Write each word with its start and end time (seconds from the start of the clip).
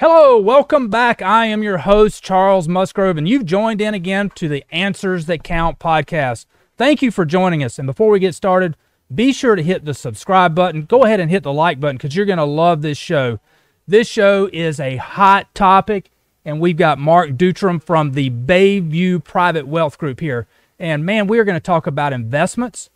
Hello, 0.00 0.38
welcome 0.38 0.88
back. 0.88 1.20
I 1.20 1.44
am 1.44 1.62
your 1.62 1.76
host, 1.76 2.24
Charles 2.24 2.66
Musgrove, 2.66 3.18
and 3.18 3.28
you've 3.28 3.44
joined 3.44 3.82
in 3.82 3.92
again 3.92 4.30
to 4.36 4.48
the 4.48 4.64
Answers 4.70 5.26
That 5.26 5.44
Count 5.44 5.78
podcast. 5.78 6.46
Thank 6.78 7.02
you 7.02 7.10
for 7.10 7.26
joining 7.26 7.62
us. 7.62 7.78
And 7.78 7.84
before 7.84 8.08
we 8.08 8.18
get 8.18 8.34
started, 8.34 8.78
be 9.14 9.30
sure 9.30 9.56
to 9.56 9.62
hit 9.62 9.84
the 9.84 9.92
subscribe 9.92 10.54
button. 10.54 10.86
Go 10.86 11.04
ahead 11.04 11.20
and 11.20 11.30
hit 11.30 11.42
the 11.42 11.52
like 11.52 11.80
button 11.80 11.98
because 11.98 12.16
you're 12.16 12.24
going 12.24 12.38
to 12.38 12.44
love 12.44 12.80
this 12.80 12.96
show. 12.96 13.40
This 13.86 14.08
show 14.08 14.48
is 14.54 14.80
a 14.80 14.96
hot 14.96 15.54
topic, 15.54 16.10
and 16.46 16.62
we've 16.62 16.78
got 16.78 16.98
Mark 16.98 17.32
Dutram 17.32 17.82
from 17.82 18.12
the 18.12 18.30
Bayview 18.30 19.22
Private 19.22 19.66
Wealth 19.66 19.98
Group 19.98 20.20
here. 20.20 20.46
And 20.78 21.04
man, 21.04 21.26
we're 21.26 21.44
going 21.44 21.56
to 21.56 21.60
talk 21.60 21.86
about 21.86 22.14
investments, 22.14 22.88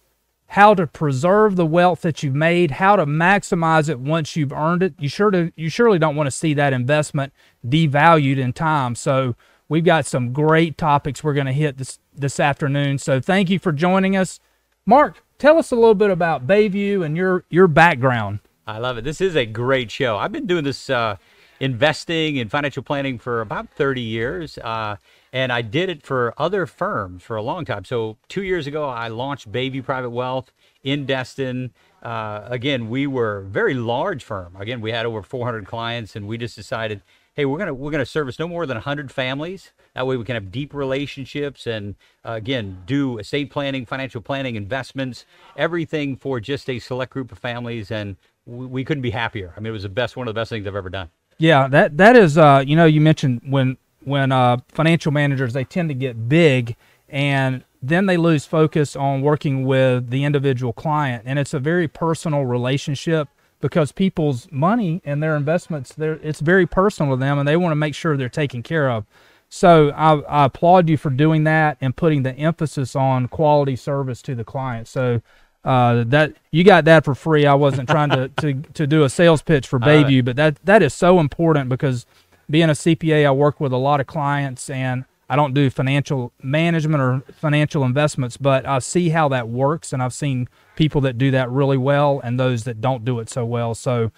how 0.48 0.74
to 0.74 0.86
preserve 0.86 1.56
the 1.56 1.66
wealth 1.66 2.02
that 2.02 2.22
you've 2.22 2.34
made, 2.34 2.72
how 2.72 2.96
to 2.96 3.06
maximize 3.06 3.88
it 3.88 3.98
once 3.98 4.36
you've 4.36 4.52
earned 4.52 4.82
it. 4.82 4.94
You 4.98 5.08
sure 5.08 5.30
to, 5.30 5.52
you 5.56 5.68
surely 5.68 5.98
don't 5.98 6.16
want 6.16 6.26
to 6.26 6.30
see 6.30 6.54
that 6.54 6.72
investment 6.72 7.32
devalued 7.66 8.38
in 8.38 8.52
time. 8.52 8.94
So 8.94 9.34
we've 9.68 9.84
got 9.84 10.06
some 10.06 10.32
great 10.32 10.78
topics 10.78 11.24
we're 11.24 11.34
going 11.34 11.46
to 11.46 11.52
hit 11.52 11.78
this 11.78 11.98
this 12.16 12.38
afternoon. 12.38 12.98
So 12.98 13.20
thank 13.20 13.50
you 13.50 13.58
for 13.58 13.72
joining 13.72 14.16
us. 14.16 14.38
Mark, 14.86 15.22
tell 15.38 15.58
us 15.58 15.70
a 15.70 15.74
little 15.74 15.94
bit 15.94 16.10
about 16.10 16.46
Bayview 16.46 17.04
and 17.04 17.16
your 17.16 17.44
your 17.50 17.66
background. 17.66 18.40
I 18.66 18.78
love 18.78 18.96
it. 18.96 19.04
This 19.04 19.20
is 19.20 19.36
a 19.36 19.44
great 19.44 19.90
show. 19.90 20.16
I've 20.16 20.32
been 20.32 20.46
doing 20.46 20.64
this 20.64 20.88
uh, 20.88 21.16
investing 21.60 22.38
and 22.38 22.50
financial 22.50 22.82
planning 22.82 23.18
for 23.18 23.40
about 23.40 23.68
30 23.70 24.00
years. 24.00 24.58
Uh, 24.58 24.96
and 25.34 25.52
I 25.52 25.62
did 25.62 25.90
it 25.90 26.06
for 26.06 26.32
other 26.38 26.64
firms 26.64 27.24
for 27.24 27.34
a 27.34 27.42
long 27.42 27.64
time. 27.64 27.84
So 27.84 28.16
two 28.28 28.44
years 28.44 28.68
ago, 28.68 28.88
I 28.88 29.08
launched 29.08 29.50
Bayview 29.50 29.84
Private 29.84 30.10
Wealth 30.10 30.52
in 30.84 31.06
Destin. 31.06 31.72
Uh, 32.04 32.42
again, 32.44 32.88
we 32.88 33.08
were 33.08 33.38
a 33.38 33.42
very 33.42 33.74
large 33.74 34.22
firm. 34.22 34.54
Again, 34.56 34.80
we 34.80 34.92
had 34.92 35.04
over 35.04 35.24
400 35.24 35.66
clients, 35.66 36.14
and 36.14 36.28
we 36.28 36.38
just 36.38 36.54
decided, 36.54 37.02
hey, 37.34 37.46
we're 37.46 37.58
gonna 37.58 37.74
we're 37.74 37.90
gonna 37.90 38.06
service 38.06 38.38
no 38.38 38.46
more 38.46 38.64
than 38.64 38.76
100 38.76 39.10
families. 39.10 39.72
That 39.94 40.06
way, 40.06 40.16
we 40.16 40.24
can 40.24 40.36
have 40.36 40.52
deep 40.52 40.72
relationships 40.72 41.66
and 41.66 41.96
uh, 42.24 42.34
again 42.34 42.84
do 42.86 43.18
estate 43.18 43.50
planning, 43.50 43.86
financial 43.86 44.20
planning, 44.20 44.54
investments, 44.54 45.26
everything 45.56 46.16
for 46.16 46.38
just 46.38 46.70
a 46.70 46.78
select 46.78 47.12
group 47.12 47.32
of 47.32 47.40
families. 47.40 47.90
And 47.90 48.14
we, 48.46 48.66
we 48.66 48.84
couldn't 48.84 49.02
be 49.02 49.10
happier. 49.10 49.52
I 49.56 49.60
mean, 49.60 49.70
it 49.70 49.72
was 49.72 49.82
the 49.82 49.88
best 49.88 50.16
one 50.16 50.28
of 50.28 50.34
the 50.34 50.40
best 50.40 50.50
things 50.50 50.64
I've 50.64 50.76
ever 50.76 50.90
done. 50.90 51.10
Yeah, 51.38 51.66
that 51.68 51.96
that 51.96 52.14
is. 52.14 52.38
Uh, 52.38 52.62
you 52.64 52.76
know, 52.76 52.84
you 52.84 53.00
mentioned 53.00 53.40
when 53.44 53.78
when 54.04 54.32
uh, 54.32 54.58
financial 54.68 55.12
managers 55.12 55.52
they 55.52 55.64
tend 55.64 55.88
to 55.88 55.94
get 55.94 56.28
big 56.28 56.76
and 57.08 57.64
then 57.82 58.06
they 58.06 58.16
lose 58.16 58.46
focus 58.46 58.96
on 58.96 59.20
working 59.20 59.64
with 59.64 60.10
the 60.10 60.24
individual 60.24 60.72
client. 60.72 61.22
And 61.26 61.38
it's 61.38 61.52
a 61.52 61.58
very 61.58 61.86
personal 61.86 62.44
relationship 62.44 63.28
because 63.60 63.92
people's 63.92 64.48
money 64.50 65.00
and 65.04 65.22
their 65.22 65.36
investments 65.36 65.94
it's 65.98 66.40
very 66.40 66.66
personal 66.66 67.16
to 67.16 67.20
them 67.20 67.38
and 67.38 67.46
they 67.46 67.56
want 67.56 67.72
to 67.72 67.76
make 67.76 67.94
sure 67.94 68.16
they're 68.16 68.28
taken 68.28 68.62
care 68.62 68.90
of. 68.90 69.04
So 69.48 69.90
I, 69.90 70.20
I 70.22 70.44
applaud 70.46 70.88
you 70.88 70.96
for 70.96 71.10
doing 71.10 71.44
that 71.44 71.76
and 71.80 71.94
putting 71.94 72.24
the 72.24 72.32
emphasis 72.32 72.96
on 72.96 73.28
quality 73.28 73.76
service 73.76 74.20
to 74.22 74.34
the 74.34 74.44
client. 74.44 74.88
So 74.88 75.22
uh, 75.64 76.04
that 76.08 76.34
you 76.50 76.62
got 76.62 76.84
that 76.84 77.04
for 77.04 77.14
free. 77.14 77.46
I 77.46 77.54
wasn't 77.54 77.88
trying 77.88 78.10
to, 78.10 78.28
to, 78.28 78.54
to 78.74 78.86
do 78.86 79.04
a 79.04 79.08
sales 79.08 79.42
pitch 79.42 79.66
for 79.66 79.78
Bayview, 79.80 80.24
but 80.24 80.36
that 80.36 80.58
that 80.64 80.82
is 80.82 80.92
so 80.92 81.20
important 81.20 81.70
because 81.70 82.04
being 82.50 82.68
a 82.68 82.74
CPA, 82.74 83.26
I 83.26 83.30
work 83.30 83.60
with 83.60 83.72
a 83.72 83.76
lot 83.76 84.00
of 84.00 84.06
clients 84.06 84.68
and 84.70 85.04
I 85.28 85.36
don't 85.36 85.54
do 85.54 85.70
financial 85.70 86.32
management 86.42 87.00
or 87.00 87.22
financial 87.40 87.84
investments, 87.84 88.36
but 88.36 88.66
I 88.66 88.78
see 88.78 89.08
how 89.08 89.28
that 89.30 89.48
works. 89.48 89.92
And 89.92 90.02
I've 90.02 90.12
seen 90.12 90.48
people 90.76 91.00
that 91.02 91.16
do 91.18 91.30
that 91.30 91.50
really 91.50 91.78
well 91.78 92.20
and 92.22 92.38
those 92.38 92.64
that 92.64 92.80
don't 92.80 93.04
do 93.04 93.18
it 93.20 93.30
so 93.30 93.44
well. 93.44 93.74
So 93.74 94.10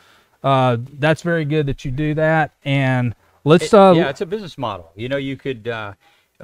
uh, 0.42 0.78
that's 0.80 1.22
very 1.22 1.44
good 1.44 1.66
that 1.66 1.84
you 1.84 1.90
do 1.90 2.14
that. 2.14 2.52
And 2.64 3.14
let's. 3.44 3.72
Uh, 3.72 3.94
yeah, 3.96 4.08
it's 4.08 4.20
a 4.20 4.26
business 4.26 4.58
model. 4.58 4.90
You 4.94 5.08
know, 5.08 5.16
you 5.16 5.36
could. 5.36 5.68
Uh, 5.68 5.94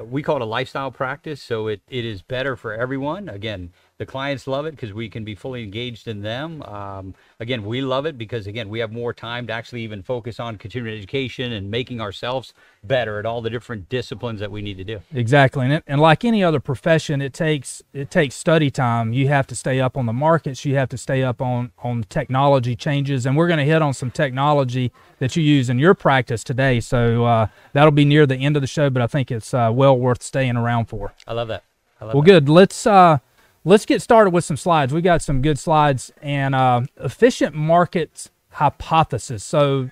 we 0.03 0.23
call 0.23 0.37
it 0.37 0.43
a 0.43 0.47
lifestyle 0.47 0.91
practice, 0.91 1.43
so 1.43 1.67
it, 1.67 1.83
it 1.91 2.05
is 2.05 2.23
better 2.23 2.57
for 2.57 2.73
everyone. 2.73 3.29
Again, 3.29 3.73
the 4.03 4.07
clients 4.11 4.49
love 4.49 4.67
it 4.67 4.73
because 4.73 4.93
we 4.93 5.09
can 5.09 5.23
be 5.23 5.37
fully 5.37 5.63
engaged 5.63 6.09
in 6.09 6.23
them. 6.23 6.61
Um, 6.65 7.15
again, 7.39 7.65
we 7.65 7.81
love 7.83 8.05
it 8.05 8.19
because 8.19 8.49
again 8.49 8.69
we 8.69 8.81
have 8.81 8.91
more 8.91 9.13
time 9.13 9.47
to 9.47 9.53
actually 9.53 9.83
even 9.83 10.03
focus 10.03 10.41
on 10.41 10.59
continuing 10.59 10.99
education 10.99 11.53
and 11.53 11.71
making 11.71 12.01
ourselves 12.01 12.53
better 12.83 13.21
at 13.21 13.27
all 13.27 13.41
the 13.41 13.49
different 13.49 13.89
disciplines 13.89 14.41
that 14.41 14.51
we 14.51 14.61
need 14.61 14.77
to 14.79 14.83
do. 14.83 15.01
Exactly, 15.15 15.67
and, 15.67 15.85
and 15.87 16.01
like 16.01 16.25
any 16.25 16.43
other 16.43 16.59
profession, 16.59 17.23
it 17.23 17.33
takes 17.33 17.81
it 17.93 18.11
takes 18.11 18.35
study 18.35 18.73
time. 18.73 19.13
You 19.13 19.29
have 19.29 19.47
to 19.47 19.55
stay 19.55 19.79
up 19.79 19.97
on 19.97 20.07
the 20.07 20.13
markets. 20.13 20.65
You 20.65 20.75
have 20.75 20.89
to 20.89 20.99
stay 20.99 21.23
up 21.23 21.41
on 21.41 21.71
on 21.85 22.03
technology 22.09 22.75
changes, 22.75 23.25
and 23.25 23.37
we're 23.37 23.47
going 23.47 23.61
to 23.61 23.65
hit 23.65 23.83
on 23.83 23.95
some 23.95 24.11
technology 24.11 24.91
that 25.21 25.37
you 25.37 25.45
use 25.45 25.71
in 25.71 25.79
your 25.79 25.95
practice 25.95 26.43
today. 26.43 26.81
So 26.81 27.25
uh, 27.25 27.47
that'll 27.73 27.93
be 27.93 28.05
near 28.05 28.27
the 28.27 28.35
end 28.35 28.57
of 28.57 28.63
the 28.63 28.67
show, 28.67 28.91
but 28.91 29.01
I 29.01 29.07
think 29.07 29.31
it's 29.31 29.55
uh, 29.55 29.71
well 29.73 29.97
worth 29.97 30.25
staying 30.25 30.57
around 30.57 30.87
for. 30.87 31.13
I 31.25 31.35
love 31.35 31.47
that. 31.47 31.63
I 32.01 32.07
love 32.07 32.15
well, 32.15 32.23
that. 32.23 32.31
good. 32.31 32.49
Let's. 32.49 32.85
Uh, 32.85 33.19
let's 33.65 33.87
get 33.87 34.03
started 34.03 34.31
with 34.31 34.45
some 34.45 34.57
slides. 34.57 34.93
We 34.93 35.03
got 35.03 35.23
some 35.23 35.43
good 35.43 35.59
slides 35.59 36.13
and 36.21 36.55
uh, 36.55 36.83
efficient 36.97 37.55
markets 37.55 38.31
hypothesis. 38.51 39.45
So, 39.45 39.91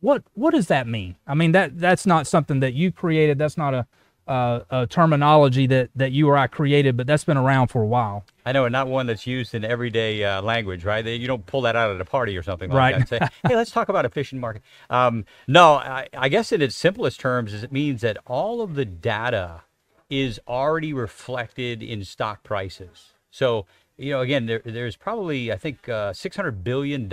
what 0.00 0.22
what 0.34 0.52
does 0.52 0.68
that 0.68 0.86
mean? 0.86 1.16
I 1.26 1.34
mean 1.34 1.52
that 1.52 1.78
that's 1.78 2.06
not 2.06 2.26
something 2.26 2.60
that 2.60 2.74
you 2.74 2.92
created. 2.92 3.38
That's 3.38 3.56
not 3.56 3.74
a 3.74 3.86
uh, 4.28 4.60
a 4.70 4.86
terminology 4.86 5.66
that 5.68 5.90
that 5.94 6.12
you 6.12 6.28
or 6.28 6.36
I 6.36 6.48
created, 6.48 6.96
but 6.96 7.06
that's 7.06 7.24
been 7.24 7.36
around 7.36 7.68
for 7.68 7.82
a 7.82 7.86
while. 7.86 8.24
I 8.44 8.52
know, 8.52 8.64
and 8.64 8.72
not 8.72 8.88
one 8.88 9.06
that's 9.06 9.26
used 9.26 9.54
in 9.54 9.64
everyday 9.64 10.24
uh, 10.24 10.42
language, 10.42 10.84
right? 10.84 11.04
You 11.04 11.26
don't 11.26 11.46
pull 11.46 11.62
that 11.62 11.76
out 11.76 11.94
at 11.94 12.00
a 12.00 12.04
party 12.04 12.36
or 12.36 12.42
something 12.42 12.70
like 12.70 12.94
right. 12.94 13.08
that. 13.08 13.08
Say, 13.08 13.48
hey, 13.48 13.56
let's 13.56 13.70
talk 13.70 13.88
about 13.88 14.04
efficient 14.04 14.40
market. 14.40 14.62
Um, 14.90 15.24
no, 15.46 15.74
I, 15.74 16.08
I 16.16 16.28
guess 16.28 16.52
in 16.52 16.60
its 16.60 16.74
simplest 16.74 17.20
terms, 17.20 17.52
is 17.52 17.62
it 17.62 17.72
means 17.72 18.00
that 18.02 18.18
all 18.26 18.60
of 18.60 18.74
the 18.74 18.84
data 18.84 19.62
is 20.10 20.40
already 20.46 20.92
reflected 20.92 21.82
in 21.82 22.04
stock 22.04 22.42
prices. 22.42 23.12
So, 23.30 23.66
you 23.96 24.12
know, 24.12 24.20
again, 24.20 24.46
there, 24.46 24.62
there's 24.64 24.96
probably, 24.96 25.50
I 25.50 25.56
think, 25.56 25.88
uh, 25.88 26.12
$600 26.12 26.62
billion 26.62 27.10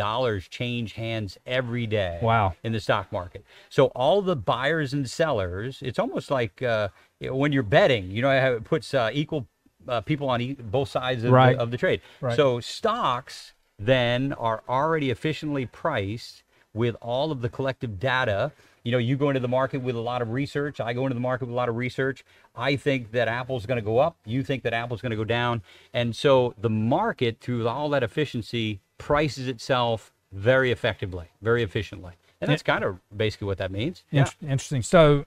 change 0.50 0.94
hands 0.94 1.38
every 1.46 1.88
day 1.88 2.20
wow. 2.22 2.54
in 2.64 2.74
the 2.74 2.80
stock 2.80 3.12
market. 3.12 3.46
So, 3.70 3.88
all 3.88 4.22
the 4.22 4.36
buyers 4.36 4.94
and 4.94 5.09
sellers, 5.09 5.80
it's 5.81 5.98
almost 5.98 6.30
like 6.30 6.62
uh, 6.62 6.90
when 7.22 7.52
you're 7.52 7.64
betting, 7.64 8.12
you 8.12 8.22
know, 8.22 8.30
it 8.30 8.64
puts 8.64 8.94
uh, 8.94 9.10
equal 9.14 9.48
uh, 9.88 10.02
people 10.02 10.30
on 10.30 10.42
e- 10.42 10.54
both 10.54 10.90
sides 10.90 11.24
of, 11.24 11.31
right. 11.31 11.56
the, 11.56 11.64
of 11.64 11.72
the 11.72 11.78
trade. 11.78 12.02
Right. 12.22 12.36
So, 12.36 12.60
stocks 12.60 13.54
then 13.80 14.34
are 14.34 14.64
already 14.70 15.10
efficiently 15.10 15.66
priced 15.66 16.44
with 16.73 16.95
all 17.01 17.31
of 17.31 17.41
the 17.41 17.50
collective 17.50 18.00
data 18.00 18.51
you 18.84 18.91
know, 18.91 18.97
you 18.97 19.16
go 19.16 19.29
into 19.29 19.39
the 19.39 19.47
market 19.47 19.81
with 19.81 19.95
a 19.95 20.01
lot 20.01 20.22
of 20.22 20.31
research. 20.31 20.79
I 20.79 20.94
go 20.94 21.03
into 21.03 21.13
the 21.13 21.22
market 21.22 21.45
with 21.45 21.53
a 21.53 21.56
lot 21.56 21.69
of 21.69 21.78
research. 21.78 22.23
I 22.53 22.75
think 22.75 23.11
that 23.11 23.28
Apple's 23.28 23.66
going 23.66 23.78
to 23.78 23.84
go 23.84 24.00
up. 24.00 24.17
You 24.25 24.44
think 24.44 24.63
that 24.63 24.73
Apple's 24.73 25.01
going 25.01 25.12
to 25.12 25.16
go 25.16 25.23
down. 25.23 25.62
And 25.94 26.16
so 26.16 26.53
the 26.59 26.69
market, 26.69 27.39
through 27.39 27.67
all 27.67 27.89
that 27.89 28.03
efficiency, 28.03 28.81
prices 28.97 29.47
itself 29.47 30.12
very 30.33 30.72
effectively, 30.72 31.28
very 31.41 31.63
efficiently. 31.63 32.13
And 32.41 32.51
that's 32.51 32.63
kind 32.63 32.83
of 32.83 33.00
basically 33.16 33.47
what 33.47 33.57
that 33.59 33.72
means. 33.72 34.03
Yeah. 34.12 34.28
Interesting. 34.41 34.81
So, 34.81 35.25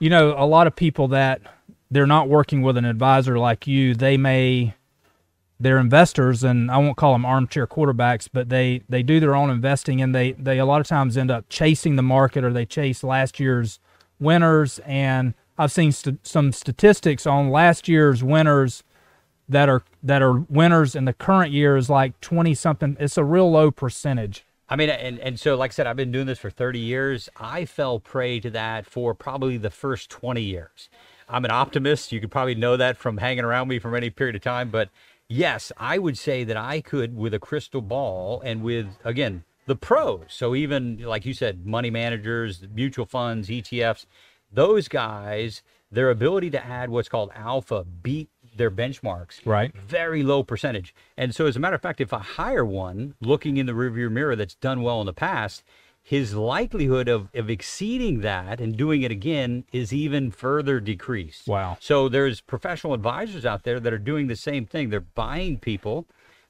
you 0.00 0.10
know, 0.10 0.34
a 0.36 0.44
lot 0.44 0.66
of 0.66 0.74
people 0.74 1.06
that 1.08 1.40
they're 1.92 2.06
not 2.06 2.28
working 2.28 2.62
with 2.62 2.76
an 2.76 2.84
advisor 2.84 3.38
like 3.38 3.68
you, 3.68 3.94
they 3.94 4.16
may 4.16 4.74
they're 5.60 5.78
investors 5.78 6.44
and 6.44 6.70
I 6.70 6.78
won't 6.78 6.96
call 6.96 7.12
them 7.12 7.24
armchair 7.24 7.66
quarterbacks, 7.66 8.28
but 8.32 8.48
they 8.48 8.82
they 8.88 9.02
do 9.02 9.20
their 9.20 9.34
own 9.34 9.50
investing 9.50 10.00
and 10.00 10.14
they 10.14 10.32
they 10.32 10.58
a 10.58 10.64
lot 10.64 10.80
of 10.80 10.86
times 10.86 11.16
end 11.16 11.30
up 11.30 11.46
chasing 11.48 11.96
the 11.96 12.02
market 12.02 12.44
or 12.44 12.52
they 12.52 12.66
chase 12.66 13.02
last 13.02 13.40
year's 13.40 13.80
winners 14.20 14.78
and 14.80 15.34
I've 15.56 15.72
seen 15.72 15.90
st- 15.90 16.24
some 16.26 16.52
statistics 16.52 17.26
on 17.26 17.50
last 17.50 17.88
year's 17.88 18.22
winners 18.22 18.84
that 19.48 19.68
are 19.68 19.82
that 20.02 20.22
are 20.22 20.40
winners 20.48 20.94
in 20.94 21.04
the 21.06 21.12
current 21.12 21.52
year 21.52 21.76
is 21.76 21.90
like 21.90 22.20
20 22.20 22.54
something 22.54 22.96
it's 23.00 23.18
a 23.18 23.24
real 23.24 23.50
low 23.50 23.70
percentage. 23.70 24.44
I 24.70 24.76
mean, 24.76 24.90
and, 24.90 25.18
and 25.20 25.40
so, 25.40 25.56
like 25.56 25.70
I 25.70 25.72
said, 25.72 25.86
I've 25.86 25.96
been 25.96 26.12
doing 26.12 26.26
this 26.26 26.38
for 26.38 26.50
30 26.50 26.78
years. 26.78 27.30
I 27.38 27.64
fell 27.64 28.00
prey 28.00 28.38
to 28.40 28.50
that 28.50 28.84
for 28.84 29.14
probably 29.14 29.56
the 29.56 29.70
first 29.70 30.10
20 30.10 30.42
years. 30.42 30.90
I'm 31.26 31.46
an 31.46 31.50
optimist. 31.50 32.12
You 32.12 32.20
could 32.20 32.30
probably 32.30 32.54
know 32.54 32.76
that 32.76 32.98
from 32.98 33.16
hanging 33.16 33.44
around 33.44 33.68
me 33.68 33.78
for 33.78 33.96
any 33.96 34.10
period 34.10 34.36
of 34.36 34.42
time. 34.42 34.68
But 34.68 34.90
yes, 35.28 35.72
I 35.76 35.98
would 35.98 36.18
say 36.18 36.44
that 36.44 36.56
I 36.56 36.80
could, 36.80 37.16
with 37.16 37.34
a 37.34 37.38
crystal 37.38 37.82
ball 37.82 38.40
and 38.44 38.62
with, 38.62 38.88
again, 39.04 39.44
the 39.66 39.76
pros. 39.76 40.24
So 40.28 40.54
even 40.54 40.98
like 40.98 41.26
you 41.26 41.34
said, 41.34 41.66
money 41.66 41.90
managers, 41.90 42.62
mutual 42.74 43.06
funds, 43.06 43.48
ETFs, 43.48 44.06
those 44.50 44.88
guys, 44.88 45.62
their 45.90 46.10
ability 46.10 46.50
to 46.50 46.64
add 46.64 46.90
what's 46.90 47.08
called 47.08 47.30
alpha 47.34 47.84
beat 47.84 48.28
their 48.56 48.70
benchmarks. 48.70 49.44
Right. 49.44 49.74
Very 49.76 50.22
low 50.22 50.42
percentage. 50.42 50.94
And 51.16 51.34
so 51.34 51.46
as 51.46 51.56
a 51.56 51.60
matter 51.60 51.76
of 51.76 51.82
fact, 51.82 52.00
if 52.00 52.12
I 52.12 52.20
hire 52.20 52.64
one 52.64 53.14
looking 53.20 53.56
in 53.56 53.66
the 53.66 53.72
rearview 53.72 54.10
mirror 54.10 54.36
that's 54.36 54.54
done 54.54 54.82
well 54.82 55.00
in 55.00 55.06
the 55.06 55.12
past, 55.12 55.62
his 56.08 56.32
likelihood 56.34 57.06
of, 57.06 57.28
of 57.34 57.50
exceeding 57.50 58.22
that 58.22 58.62
and 58.62 58.78
doing 58.78 59.02
it 59.02 59.10
again 59.10 59.62
is 59.72 59.92
even 59.92 60.30
further 60.30 60.80
decreased. 60.80 61.46
Wow. 61.46 61.76
So 61.80 62.08
there's 62.08 62.40
professional 62.40 62.94
advisors 62.94 63.44
out 63.44 63.64
there 63.64 63.78
that 63.78 63.92
are 63.92 63.98
doing 63.98 64.26
the 64.26 64.34
same 64.34 64.64
thing. 64.64 64.88
They're 64.88 65.00
buying 65.00 65.58
people 65.58 66.06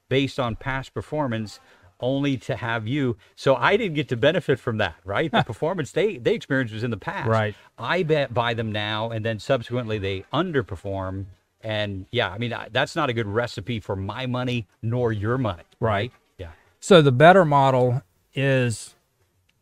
based 0.09 0.39
on 0.39 0.55
past 0.55 0.95
performance 0.95 1.59
only 1.99 2.37
to 2.37 2.55
have 2.55 2.87
you. 2.87 3.17
So 3.35 3.57
I 3.57 3.77
didn't 3.77 3.95
get 3.95 4.09
to 4.11 4.17
benefit 4.17 4.61
from 4.61 4.77
that, 4.79 4.95
right? 5.05 5.29
The 5.29 5.43
performance 5.47 5.91
they 5.91 6.19
they 6.19 6.35
experienced 6.35 6.73
was 6.73 6.85
in 6.85 6.93
the 6.93 6.97
past. 6.97 7.29
Right. 7.29 7.57
I 7.77 8.05
bet 8.05 8.33
buy 8.33 8.55
them 8.55 8.71
now, 8.71 9.11
and 9.11 9.25
then 9.25 9.41
subsequently 9.41 9.99
they 9.99 10.25
underperform. 10.33 11.25
And 11.63 12.07
yeah, 12.13 12.29
I 12.29 12.39
mean 12.39 12.55
that's 12.71 12.95
not 12.95 13.11
a 13.11 13.13
good 13.13 13.27
recipe 13.27 13.81
for 13.81 13.97
my 13.97 14.27
money 14.27 14.69
nor 14.83 15.13
your 15.13 15.37
money. 15.37 15.65
Right. 15.81 16.13
Yeah. 16.37 16.51
So 16.79 17.03
the 17.03 17.11
better 17.11 17.45
model 17.45 18.05
is 18.37 18.95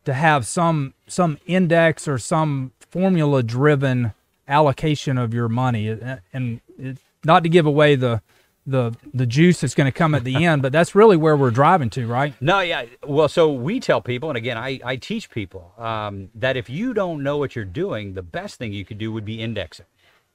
to 0.06 0.14
have 0.14 0.46
some 0.46 0.94
some 1.06 1.38
index 1.46 2.08
or 2.08 2.18
some 2.18 2.72
formula 2.78 3.42
driven 3.42 4.12
allocation 4.48 5.18
of 5.18 5.34
your 5.34 5.48
money 5.48 5.90
Uh, 5.90 6.16
and 6.32 6.60
it, 6.78 6.98
not 7.24 7.42
to 7.42 7.48
give 7.48 7.66
away 7.66 7.96
the 7.96 8.22
the 8.66 8.92
the 9.14 9.26
juice 9.26 9.60
that's 9.60 9.74
going 9.74 9.86
to 9.92 9.96
come 9.96 10.14
at 10.14 10.24
the 10.24 10.44
end 10.44 10.62
but 10.62 10.72
that's 10.72 10.94
really 10.94 11.16
where 11.16 11.36
we're 11.36 11.50
driving 11.50 11.90
to 11.90 12.06
right 12.06 12.34
No, 12.40 12.60
yeah. 12.60 12.84
Well, 13.04 13.28
so 13.28 13.52
we 13.52 13.78
tell 13.80 14.00
people, 14.00 14.28
and 14.30 14.36
again, 14.36 14.58
I, 14.58 14.80
I 14.84 14.96
teach 14.96 15.30
people 15.30 15.72
um, 15.78 16.30
that 16.34 16.56
if 16.56 16.68
you 16.70 16.92
don't 16.94 17.22
know 17.22 17.36
what 17.36 17.54
you're 17.54 17.64
doing, 17.64 18.14
the 18.14 18.22
best 18.22 18.56
thing 18.58 18.72
you 18.72 18.84
could 18.84 18.98
do 18.98 19.12
would 19.12 19.24
be 19.24 19.40
indexing, 19.40 19.86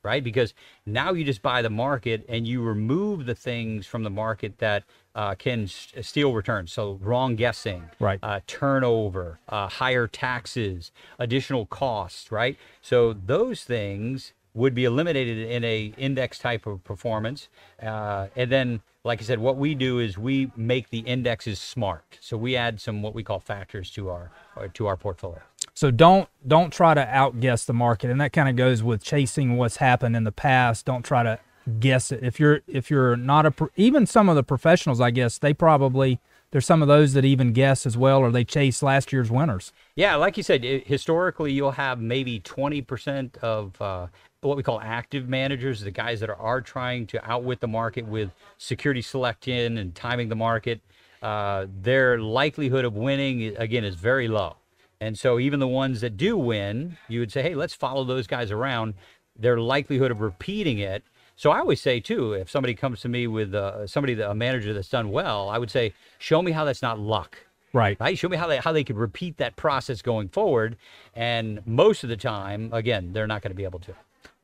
right? 0.03 0.23
Because 0.23 0.53
now 0.85 1.13
you 1.13 1.23
just 1.23 1.41
buy 1.41 1.61
the 1.61 1.69
market 1.69 2.25
and 2.27 2.47
you 2.47 2.61
remove 2.61 3.25
the 3.25 3.35
things 3.35 3.85
from 3.85 4.03
the 4.03 4.09
market 4.09 4.57
that 4.59 4.83
uh, 5.15 5.35
can 5.35 5.67
steal 5.67 6.33
returns. 6.33 6.71
So 6.71 6.99
wrong 7.01 7.35
guessing, 7.35 7.83
Right. 7.99 8.19
Uh, 8.23 8.39
turnover, 8.47 9.39
uh, 9.49 9.67
higher 9.67 10.07
taxes, 10.07 10.91
additional 11.19 11.65
costs, 11.65 12.31
right? 12.31 12.57
So 12.81 13.13
those 13.13 13.63
things 13.63 14.33
would 14.53 14.73
be 14.73 14.85
eliminated 14.85 15.37
in 15.49 15.63
a 15.63 15.93
index 15.97 16.37
type 16.37 16.65
of 16.65 16.83
performance. 16.83 17.47
Uh, 17.81 18.27
and 18.35 18.51
then, 18.51 18.81
like 19.03 19.21
I 19.21 19.23
said, 19.25 19.39
what 19.39 19.57
we 19.57 19.75
do 19.75 19.99
is 19.99 20.17
we 20.17 20.51
make 20.55 20.89
the 20.89 20.99
indexes 20.99 21.59
smart. 21.59 22.17
So 22.19 22.37
we 22.37 22.55
add 22.55 22.81
some 22.81 23.01
what 23.01 23.15
we 23.15 23.23
call 23.23 23.39
factors 23.39 23.89
to 23.91 24.09
our 24.09 24.31
or 24.55 24.67
to 24.67 24.87
our 24.87 24.97
portfolio. 24.97 25.41
So 25.73 25.91
don't 25.91 26.29
don't 26.47 26.71
try 26.71 26.93
to 26.93 27.07
outguess 27.07 27.65
the 27.65 27.73
market 27.73 28.09
and 28.09 28.19
that 28.19 28.33
kind 28.33 28.49
of 28.49 28.55
goes 28.55 28.83
with 28.83 29.03
chasing 29.03 29.57
what's 29.57 29.77
happened 29.77 30.15
in 30.15 30.23
the 30.23 30.31
past 30.31 30.85
don't 30.85 31.03
try 31.03 31.23
to 31.23 31.39
guess 31.79 32.11
it 32.11 32.23
if 32.23 32.39
you're 32.39 32.61
if 32.67 32.89
you're 32.89 33.15
not 33.15 33.45
a 33.45 33.53
even 33.75 34.05
some 34.05 34.29
of 34.29 34.35
the 34.35 34.43
professionals 34.43 34.99
i 34.99 35.11
guess 35.11 35.37
they 35.37 35.53
probably 35.53 36.19
there's 36.51 36.65
some 36.65 36.81
of 36.81 36.87
those 36.87 37.13
that 37.13 37.23
even 37.23 37.53
guess 37.53 37.85
as 37.85 37.97
well 37.97 38.19
or 38.19 38.31
they 38.31 38.43
chase 38.43 38.83
last 38.83 39.13
year's 39.13 39.31
winners 39.31 39.71
Yeah, 39.95 40.15
like 40.15 40.37
you 40.37 40.43
said, 40.43 40.63
historically 40.63 41.51
you'll 41.51 41.71
have 41.71 41.99
maybe 41.99 42.39
20% 42.39 43.37
of 43.37 43.81
uh, 43.81 44.07
what 44.41 44.57
we 44.57 44.63
call 44.63 44.79
active 44.81 45.27
managers, 45.27 45.81
the 45.81 45.91
guys 45.91 46.19
that 46.21 46.29
are, 46.29 46.37
are 46.37 46.61
trying 46.61 47.07
to 47.07 47.29
outwit 47.29 47.59
the 47.59 47.67
market 47.67 48.05
with 48.05 48.31
security 48.57 49.01
selection 49.01 49.77
and 49.77 49.93
timing 49.95 50.29
the 50.29 50.35
market. 50.35 50.81
Uh, 51.21 51.67
their 51.81 52.19
likelihood 52.19 52.85
of 52.85 52.95
winning, 52.95 53.55
again, 53.57 53.83
is 53.83 53.95
very 53.95 54.27
low. 54.27 54.55
And 55.01 55.17
so 55.19 55.39
even 55.39 55.59
the 55.59 55.67
ones 55.67 55.99
that 56.01 56.15
do 56.15 56.37
win, 56.37 56.97
you 57.09 57.19
would 57.19 57.31
say, 57.31 57.41
hey, 57.41 57.55
let's 57.55 57.73
follow 57.73 58.05
those 58.05 58.27
guys 58.27 58.51
around. 58.51 58.93
Their 59.37 59.59
likelihood 59.59 60.11
of 60.11 60.21
repeating 60.21 60.77
it. 60.77 61.03
So 61.35 61.49
I 61.49 61.59
always 61.59 61.81
say 61.81 61.99
too, 61.99 62.33
if 62.33 62.49
somebody 62.49 62.75
comes 62.75 63.01
to 63.01 63.09
me 63.09 63.25
with 63.25 63.55
uh, 63.55 63.87
somebody, 63.87 64.13
that, 64.13 64.29
a 64.29 64.35
manager 64.35 64.73
that's 64.73 64.89
done 64.89 65.09
well, 65.09 65.49
I 65.49 65.57
would 65.57 65.71
say, 65.71 65.93
show 66.19 66.41
me 66.41 66.51
how 66.51 66.63
that's 66.63 66.81
not 66.83 66.99
luck 66.99 67.37
right 67.73 67.97
right? 67.99 68.17
Show 68.17 68.29
me 68.29 68.37
how 68.37 68.47
they 68.47 68.57
how 68.57 68.71
they 68.71 68.83
could 68.83 68.97
repeat 68.97 69.37
that 69.37 69.55
process 69.55 70.01
going 70.01 70.29
forward. 70.29 70.77
And 71.15 71.65
most 71.65 72.03
of 72.03 72.09
the 72.09 72.17
time, 72.17 72.69
again, 72.73 73.13
they're 73.13 73.27
not 73.27 73.41
going 73.41 73.51
to 73.51 73.55
be 73.55 73.63
able 73.63 73.79
to. 73.79 73.93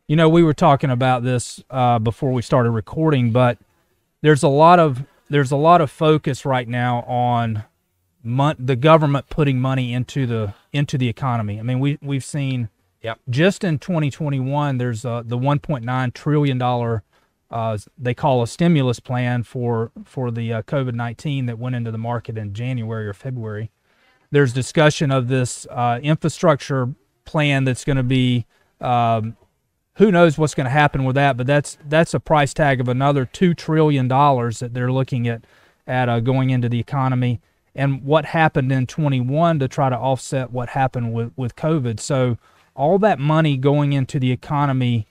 You 0.07 0.15
know, 0.15 0.29
we 0.29 0.43
were 0.43 0.53
talking 0.53 0.89
about 0.89 1.23
this 1.23 1.61
uh, 1.69 1.99
before 1.99 2.31
we 2.31 2.41
started 2.41 2.71
recording, 2.71 3.31
but 3.31 3.57
there's 4.21 4.43
a 4.43 4.47
lot 4.47 4.79
of 4.79 5.03
there's 5.29 5.51
a 5.51 5.57
lot 5.57 5.81
of 5.81 5.91
focus 5.91 6.45
right 6.45 6.67
now 6.67 7.01
on 7.01 7.63
mon- 8.23 8.55
the 8.59 8.75
government 8.75 9.29
putting 9.29 9.59
money 9.59 9.93
into 9.93 10.25
the 10.25 10.53
into 10.73 10.97
the 10.97 11.07
economy. 11.09 11.59
I 11.59 11.63
mean, 11.63 11.79
we 11.79 11.97
we've 12.01 12.25
seen 12.25 12.69
Yep. 13.03 13.19
just 13.29 13.63
in 13.63 13.77
2021 13.77 14.79
there's 14.79 15.05
uh, 15.05 15.21
the 15.23 15.37
1.9 15.37 16.13
trillion 16.13 16.57
dollar 16.57 17.03
uh, 17.49 17.77
they 17.97 18.13
call 18.13 18.41
a 18.41 18.47
stimulus 18.47 18.99
plan 18.99 19.43
for 19.43 19.91
for 20.03 20.31
the 20.31 20.51
uh, 20.51 20.61
COVID-19 20.63 21.45
that 21.47 21.57
went 21.59 21.75
into 21.75 21.91
the 21.91 21.97
market 21.97 22.37
in 22.37 22.53
January 22.53 23.07
or 23.07 23.13
February. 23.13 23.71
There's 24.31 24.51
discussion 24.51 25.11
of 25.11 25.29
this 25.29 25.65
uh, 25.69 25.99
infrastructure 26.03 26.93
plan 27.23 27.63
that's 27.63 27.85
going 27.85 27.97
to 27.97 28.03
be 28.03 28.45
um, 28.81 29.37
who 29.95 30.11
knows 30.11 30.37
what's 30.37 30.53
going 30.53 30.65
to 30.65 30.71
happen 30.71 31.05
with 31.05 31.15
that, 31.15 31.37
but 31.37 31.47
that's 31.47 31.77
that's 31.87 32.13
a 32.13 32.19
price 32.19 32.53
tag 32.53 32.81
of 32.81 32.89
another 32.89 33.25
two 33.25 33.53
trillion 33.53 34.07
dollars 34.09 34.59
that 34.59 34.73
they're 34.73 34.91
looking 34.91 35.27
at 35.27 35.43
at 35.87 36.09
uh, 36.09 36.19
going 36.19 36.49
into 36.49 36.67
the 36.67 36.79
economy, 36.79 37.39
and 37.77 38.03
what 38.03 38.25
happened 38.25 38.71
in 38.71 38.87
21 38.87 39.59
to 39.59 39.67
try 39.67 39.89
to 39.89 39.95
offset 39.95 40.51
what 40.51 40.69
happened 40.69 41.13
with 41.13 41.31
with 41.37 41.55
COVID. 41.55 41.99
So 41.99 42.37
all 42.75 42.99
that 42.99 43.19
money 43.19 43.55
going 43.55 43.93
into 43.93 44.19
the 44.19 44.31
economy, 44.31 45.07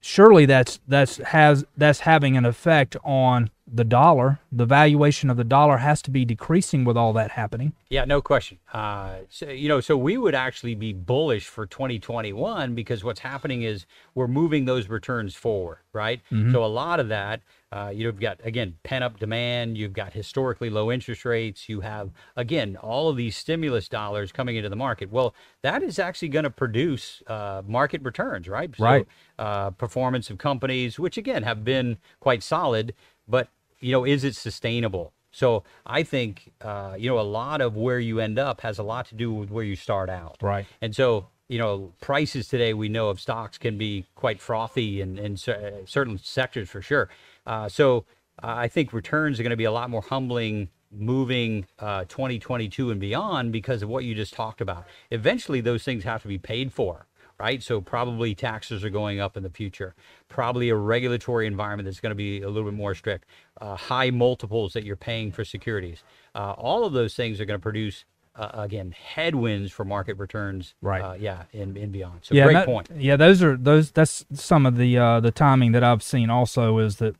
surely 0.00 0.46
that's 0.46 0.80
that's 0.88 1.18
has 1.18 1.64
that's 1.76 2.00
having 2.00 2.36
an 2.36 2.46
effect 2.46 2.96
on 3.04 3.50
the 3.68 3.84
dollar. 3.84 4.38
The 4.52 4.64
valuation 4.64 5.28
of 5.28 5.36
the 5.36 5.44
dollar 5.44 5.78
has 5.78 6.00
to 6.02 6.10
be 6.10 6.24
decreasing 6.24 6.84
with 6.84 6.96
all 6.96 7.12
that 7.14 7.32
happening. 7.32 7.72
Yeah, 7.90 8.04
no 8.04 8.20
question. 8.22 8.58
Uh, 8.72 9.16
so, 9.28 9.48
you 9.48 9.68
know, 9.68 9.80
so 9.80 9.96
we 9.96 10.16
would 10.16 10.34
actually 10.36 10.74
be 10.76 10.92
bullish 10.92 11.46
for 11.46 11.66
2021 11.66 12.74
because 12.74 13.02
what's 13.02 13.20
happening 13.20 13.62
is 13.62 13.86
we're 14.14 14.28
moving 14.28 14.64
those 14.66 14.88
returns 14.88 15.34
forward, 15.34 15.78
right? 15.92 16.20
So 16.52 16.64
a 16.64 16.66
lot 16.66 17.00
of 17.00 17.08
that, 17.08 17.40
uh, 17.72 17.90
you've 17.94 18.20
got 18.20 18.38
again 18.44 18.76
pent 18.84 19.02
up 19.02 19.18
demand. 19.18 19.76
You've 19.76 19.92
got 19.92 20.12
historically 20.12 20.70
low 20.70 20.92
interest 20.92 21.24
rates. 21.24 21.68
You 21.68 21.80
have 21.80 22.10
again 22.36 22.76
all 22.76 23.08
of 23.08 23.16
these 23.16 23.36
stimulus 23.36 23.88
dollars 23.88 24.30
coming 24.30 24.54
into 24.56 24.68
the 24.68 24.76
market. 24.76 25.10
Well, 25.10 25.34
that 25.62 25.82
is 25.82 25.98
actually 25.98 26.28
going 26.28 26.44
to 26.44 26.50
produce 26.50 27.22
uh, 27.26 27.62
market 27.66 28.02
returns, 28.02 28.48
right? 28.48 28.74
So, 28.76 28.84
Right. 28.84 29.06
uh, 29.38 29.70
performance 29.70 30.30
of 30.30 30.38
companies, 30.38 30.98
which 30.98 31.16
again 31.16 31.42
have 31.42 31.64
been 31.64 31.98
quite 32.20 32.42
solid, 32.44 32.94
but 33.28 33.48
you 33.80 33.92
know, 33.92 34.04
is 34.04 34.24
it 34.24 34.34
sustainable? 34.34 35.12
So 35.36 35.64
I 35.84 36.02
think 36.02 36.52
uh, 36.62 36.94
you 36.98 37.10
know 37.10 37.20
a 37.20 37.28
lot 37.40 37.60
of 37.60 37.76
where 37.76 38.00
you 38.00 38.20
end 38.20 38.38
up 38.38 38.62
has 38.62 38.78
a 38.78 38.82
lot 38.82 39.06
to 39.08 39.14
do 39.14 39.32
with 39.32 39.50
where 39.50 39.64
you 39.64 39.76
start 39.76 40.08
out. 40.08 40.38
Right. 40.40 40.66
And 40.80 40.94
so 40.94 41.26
you 41.48 41.58
know 41.58 41.92
prices 42.00 42.48
today 42.48 42.72
we 42.72 42.88
know 42.88 43.08
of 43.08 43.20
stocks 43.20 43.58
can 43.58 43.76
be 43.76 44.06
quite 44.14 44.40
frothy 44.40 45.00
in, 45.00 45.18
in 45.18 45.36
certain 45.36 46.18
sectors 46.18 46.70
for 46.70 46.80
sure. 46.80 47.10
Uh, 47.46 47.68
so 47.68 48.06
uh, 48.42 48.54
I 48.56 48.68
think 48.68 48.92
returns 48.92 49.38
are 49.38 49.42
going 49.42 49.50
to 49.50 49.56
be 49.56 49.64
a 49.64 49.72
lot 49.72 49.90
more 49.90 50.02
humbling 50.02 50.68
moving 50.90 51.66
uh, 51.78 52.04
2022 52.04 52.90
and 52.90 53.00
beyond 53.00 53.52
because 53.52 53.82
of 53.82 53.88
what 53.88 54.04
you 54.04 54.14
just 54.14 54.32
talked 54.32 54.60
about. 54.60 54.86
Eventually, 55.10 55.60
those 55.60 55.82
things 55.82 56.04
have 56.04 56.22
to 56.22 56.28
be 56.28 56.38
paid 56.38 56.72
for 56.72 57.06
right? 57.38 57.62
So 57.62 57.80
probably 57.80 58.34
taxes 58.34 58.84
are 58.84 58.90
going 58.90 59.20
up 59.20 59.36
in 59.36 59.42
the 59.42 59.50
future. 59.50 59.94
Probably 60.28 60.68
a 60.68 60.76
regulatory 60.76 61.46
environment 61.46 61.86
that's 61.86 62.00
going 62.00 62.10
to 62.10 62.16
be 62.16 62.42
a 62.42 62.48
little 62.48 62.68
bit 62.70 62.76
more 62.76 62.94
strict. 62.94 63.26
Uh, 63.60 63.76
high 63.76 64.10
multiples 64.10 64.72
that 64.72 64.84
you're 64.84 64.96
paying 64.96 65.32
for 65.32 65.44
securities. 65.44 66.02
Uh, 66.34 66.52
all 66.52 66.84
of 66.84 66.92
those 66.92 67.14
things 67.14 67.40
are 67.40 67.44
going 67.44 67.58
to 67.58 67.62
produce. 67.62 68.04
Uh, 68.34 68.50
again, 68.52 68.90
headwinds 68.92 69.72
for 69.72 69.82
market 69.82 70.18
returns, 70.18 70.74
Right. 70.82 71.00
Uh, 71.00 71.14
yeah, 71.14 71.44
and, 71.54 71.74
and 71.78 71.90
beyond. 71.90 72.20
So 72.20 72.34
yeah, 72.34 72.44
great 72.44 72.52
that- 72.52 72.66
point. 72.66 72.90
Yeah, 72.94 73.16
those 73.16 73.42
are 73.42 73.56
those. 73.56 73.92
That's 73.92 74.26
some 74.34 74.66
of 74.66 74.76
the 74.76 74.98
uh, 74.98 75.20
the 75.20 75.30
timing 75.30 75.72
that 75.72 75.82
I've 75.82 76.02
seen. 76.02 76.28
Also, 76.28 76.76
is 76.76 76.96
that 76.96 77.16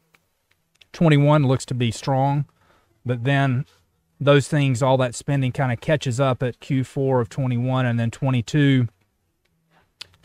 21 0.92 1.46
looks 1.46 1.64
to 1.66 1.74
be 1.74 1.90
strong, 1.90 2.44
but 3.06 3.24
then 3.24 3.64
those 4.20 4.46
things, 4.48 4.82
all 4.82 4.98
that 4.98 5.14
spending, 5.14 5.52
kind 5.52 5.72
of 5.72 5.80
catches 5.80 6.20
up 6.20 6.42
at 6.42 6.60
Q4 6.60 7.22
of 7.22 7.30
21, 7.30 7.86
and 7.86 7.98
then 7.98 8.10
22. 8.10 8.88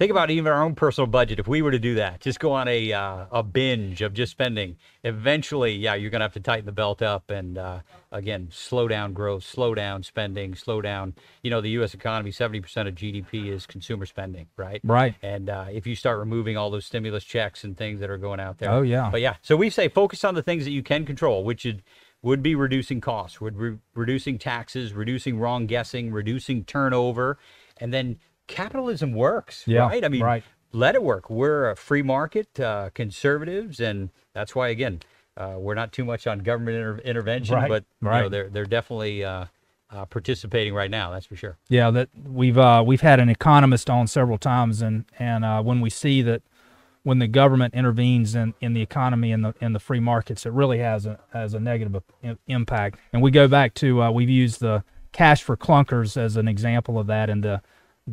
Think 0.02 0.10
about 0.10 0.32
even 0.32 0.52
our 0.52 0.64
own 0.64 0.74
personal 0.74 1.06
budget. 1.06 1.38
If 1.38 1.48
we 1.48 1.62
were 1.62 1.70
to 1.70 1.78
do 1.78 1.94
that, 1.94 2.22
just 2.22 2.40
go 2.40 2.54
on 2.54 2.68
a 2.68 2.92
uh, 2.92 3.26
a 3.32 3.44
binge 3.44 4.02
of 4.02 4.16
just 4.16 4.32
spending. 4.32 4.78
Eventually, 5.04 5.74
yeah, 5.74 5.94
you're 5.94 6.10
gonna 6.10 6.24
have 6.24 6.34
to 6.34 6.40
tighten 6.40 6.66
the 6.66 6.72
belt 6.72 7.04
up 7.04 7.30
and 7.30 7.56
uh, 7.56 7.82
again 8.12 8.48
slow 8.52 8.88
down 8.88 9.14
growth, 9.14 9.44
slow 9.44 9.76
down 9.76 10.02
spending, 10.02 10.56
slow 10.56 10.82
down. 10.82 11.14
You 11.44 11.52
know, 11.52 11.62
the 11.62 11.70
U.S. 11.70 11.94
economy, 11.94 12.32
70% 12.32 12.88
of 12.88 12.96
GDP 12.96 13.52
is 13.52 13.68
consumer 13.68 14.08
spending, 14.08 14.48
right? 14.58 14.82
Right. 14.84 15.14
And 15.22 15.52
uh, 15.52 15.66
if 15.72 15.86
you 15.86 15.96
start 15.96 16.18
removing 16.18 16.58
all 16.58 16.72
those 16.72 16.88
stimulus 16.88 17.24
checks 17.24 17.64
and 17.64 17.78
things 17.78 18.00
that 18.00 18.10
are 18.10 18.18
going 18.18 18.40
out 18.40 18.58
there, 18.58 18.72
Oh, 18.72 18.82
yeah. 18.82 19.08
But 19.12 19.22
yeah, 19.22 19.36
so 19.44 19.56
we 19.56 19.70
say 19.70 19.88
focus 19.88 20.24
on 20.24 20.34
the 20.34 20.42
things 20.42 20.66
that 20.66 20.72
you 20.72 20.82
can 20.82 21.06
control, 21.06 21.44
which 21.44 21.64
would 21.64 21.84
would 22.24 22.42
be 22.42 22.56
reducing 22.56 23.02
costs, 23.02 23.40
would 23.40 23.56
re- 23.56 23.78
reducing 23.94 24.40
taxes, 24.40 24.94
reducing 24.94 25.38
wrong 25.38 25.68
guessing, 25.68 26.12
reducing 26.12 26.64
turnover, 26.64 27.38
and 27.78 27.94
then 27.94 28.18
capitalism 28.52 29.14
works, 29.14 29.64
Yeah, 29.66 29.82
right? 29.88 30.04
I 30.04 30.10
mean, 30.10 30.22
right. 30.24 30.44
let 30.72 30.96
it 30.96 31.04
work. 31.04 31.30
We're 31.30 31.70
a 31.70 31.76
free 31.76 32.02
market, 32.02 32.60
uh, 32.60 32.90
conservatives, 32.94 33.80
and 33.80 34.10
that's 34.34 34.56
why 34.56 34.70
again 34.70 35.02
uh, 35.38 35.56
we're 35.58 35.76
not 35.76 35.92
too 35.92 36.06
much 36.06 36.28
on 36.28 36.40
government 36.40 36.78
inter- 36.78 36.98
intervention, 37.00 37.56
Right, 37.56 37.70
but 37.70 37.86
you 38.02 38.10
know, 38.10 38.30
they're 38.30 38.50
they're 38.50 38.66
definitely 38.66 39.24
uh, 39.24 39.46
uh, 39.90 40.06
participating 40.06 40.74
right 40.74 40.92
now. 40.92 41.12
That's 41.12 41.26
for 41.26 41.36
sure. 41.36 41.58
Yeah, 41.70 41.92
that 41.92 42.10
we've 42.28 42.58
uh, 42.58 42.84
we've 42.86 43.02
had 43.02 43.20
an 43.20 43.30
economist 43.30 43.90
on 43.90 44.08
several 44.08 44.38
times, 44.38 44.82
and 44.82 45.06
and 45.20 45.44
uh, 45.46 45.62
when 45.62 45.82
we 45.82 45.90
see 45.90 46.22
that 46.24 46.42
when 47.04 47.18
the 47.20 47.28
government 47.28 47.74
intervenes 47.74 48.36
in, 48.36 48.54
in 48.62 48.74
the 48.74 48.82
economy 48.82 49.32
and 49.32 49.44
the 49.44 49.54
in 49.62 49.74
the 49.74 49.80
free 49.80 50.00
markets, 50.00 50.46
it 50.46 50.52
really 50.52 50.80
has 50.80 51.06
a 51.06 51.20
has 51.34 51.54
a 51.54 51.60
negative 51.60 52.04
impact. 52.48 53.00
And 53.14 53.22
we 53.22 53.32
go 53.32 53.48
back 53.48 53.74
to 53.76 54.04
uh, 54.04 54.12
we've 54.12 54.30
used 54.30 54.60
the 54.60 54.84
cash 55.12 55.44
for 55.44 55.58
clunkers 55.58 56.16
as 56.16 56.38
an 56.38 56.48
example 56.48 57.00
of 57.00 57.08
that, 57.08 57.30
and 57.30 57.44
the 57.44 57.62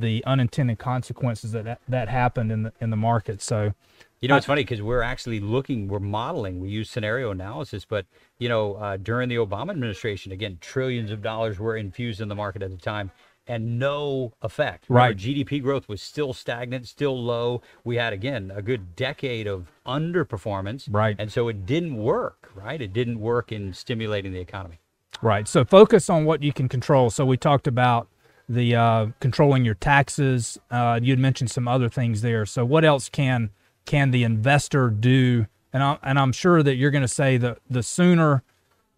the 0.01 0.25
unintended 0.25 0.79
consequences 0.79 1.53
that 1.53 1.81
that, 1.89 2.09
happened 2.09 2.53
in 2.53 2.63
the 2.65 2.73
in 2.81 2.91
the 2.91 2.97
market. 2.97 3.43
So 3.43 3.75
You 4.21 4.29
know, 4.29 4.37
it's 4.37 4.47
funny 4.47 4.63
because 4.63 4.83
we're 4.83 5.03
actually 5.03 5.39
looking, 5.39 5.87
we're 5.87 6.01
modeling, 6.01 6.59
we 6.61 6.71
use 6.71 6.91
scenario 6.91 7.31
analysis, 7.31 7.85
but, 7.85 8.05
you 8.39 8.49
know, 8.49 8.75
uh, 8.75 8.97
during 8.97 9.29
the 9.29 9.37
Obama 9.37 9.71
administration, 9.71 10.33
again, 10.33 10.59
trillions 10.61 11.13
of 11.13 11.23
dollars 11.23 11.61
were 11.61 11.77
infused 11.77 12.21
in 12.21 12.29
the 12.29 12.35
market 12.35 12.63
at 12.63 12.71
the 12.71 12.77
time 12.77 13.13
and 13.47 13.79
no 13.79 14.33
effect. 14.43 14.87
Right. 14.89 15.17
GDP 15.17 15.63
growth 15.63 15.89
was 15.89 16.03
still 16.03 16.33
stagnant, 16.33 16.89
still 16.89 17.17
low. 17.23 17.63
We 17.85 17.97
had, 17.97 18.13
again, 18.13 18.53
a 18.55 18.61
good 18.61 18.97
decade 18.97 19.47
of 19.47 19.71
underperformance. 19.87 20.89
Right. 20.91 21.15
And 21.19 21.31
so 21.33 21.47
it 21.49 21.65
didn't 21.65 21.97
work, 21.97 22.51
right? 22.55 22.83
It 22.83 22.93
didn't 22.93 23.21
work 23.21 23.53
in 23.53 23.73
stimulating 23.73 24.33
the 24.33 24.41
economy. 24.41 24.81
Right. 25.23 25.47
So 25.49 25.65
focus 25.65 26.11
on 26.11 26.25
what 26.25 26.43
you 26.43 26.53
can 26.53 26.69
control. 26.69 27.11
So 27.11 27.25
we 27.25 27.37
talked 27.37 27.67
about 27.67 28.09
the 28.49 28.75
uh, 28.75 29.07
controlling 29.21 29.65
your 29.65 29.75
taxes. 29.75 30.59
Uh, 30.71 30.99
you'd 31.03 31.19
mentioned 31.19 31.51
some 31.51 31.69
other 31.69 31.89
things 31.89 32.23
there. 32.23 32.47
So 32.47 32.65
what 32.65 32.85
else 32.85 33.09
can 33.09 33.51
can 33.85 34.11
the 34.11 34.25
investor 34.25 34.91
do? 34.91 35.47
And 35.73 35.83
I'm 35.83 35.99
and 36.03 36.19
I'm 36.19 36.33
sure 36.33 36.63
that 36.63 36.77
you're 36.77 36.91
going 36.91 37.03
to 37.03 37.09
say 37.09 37.37
that 37.37 37.59
the 37.69 37.83
sooner 37.83 38.43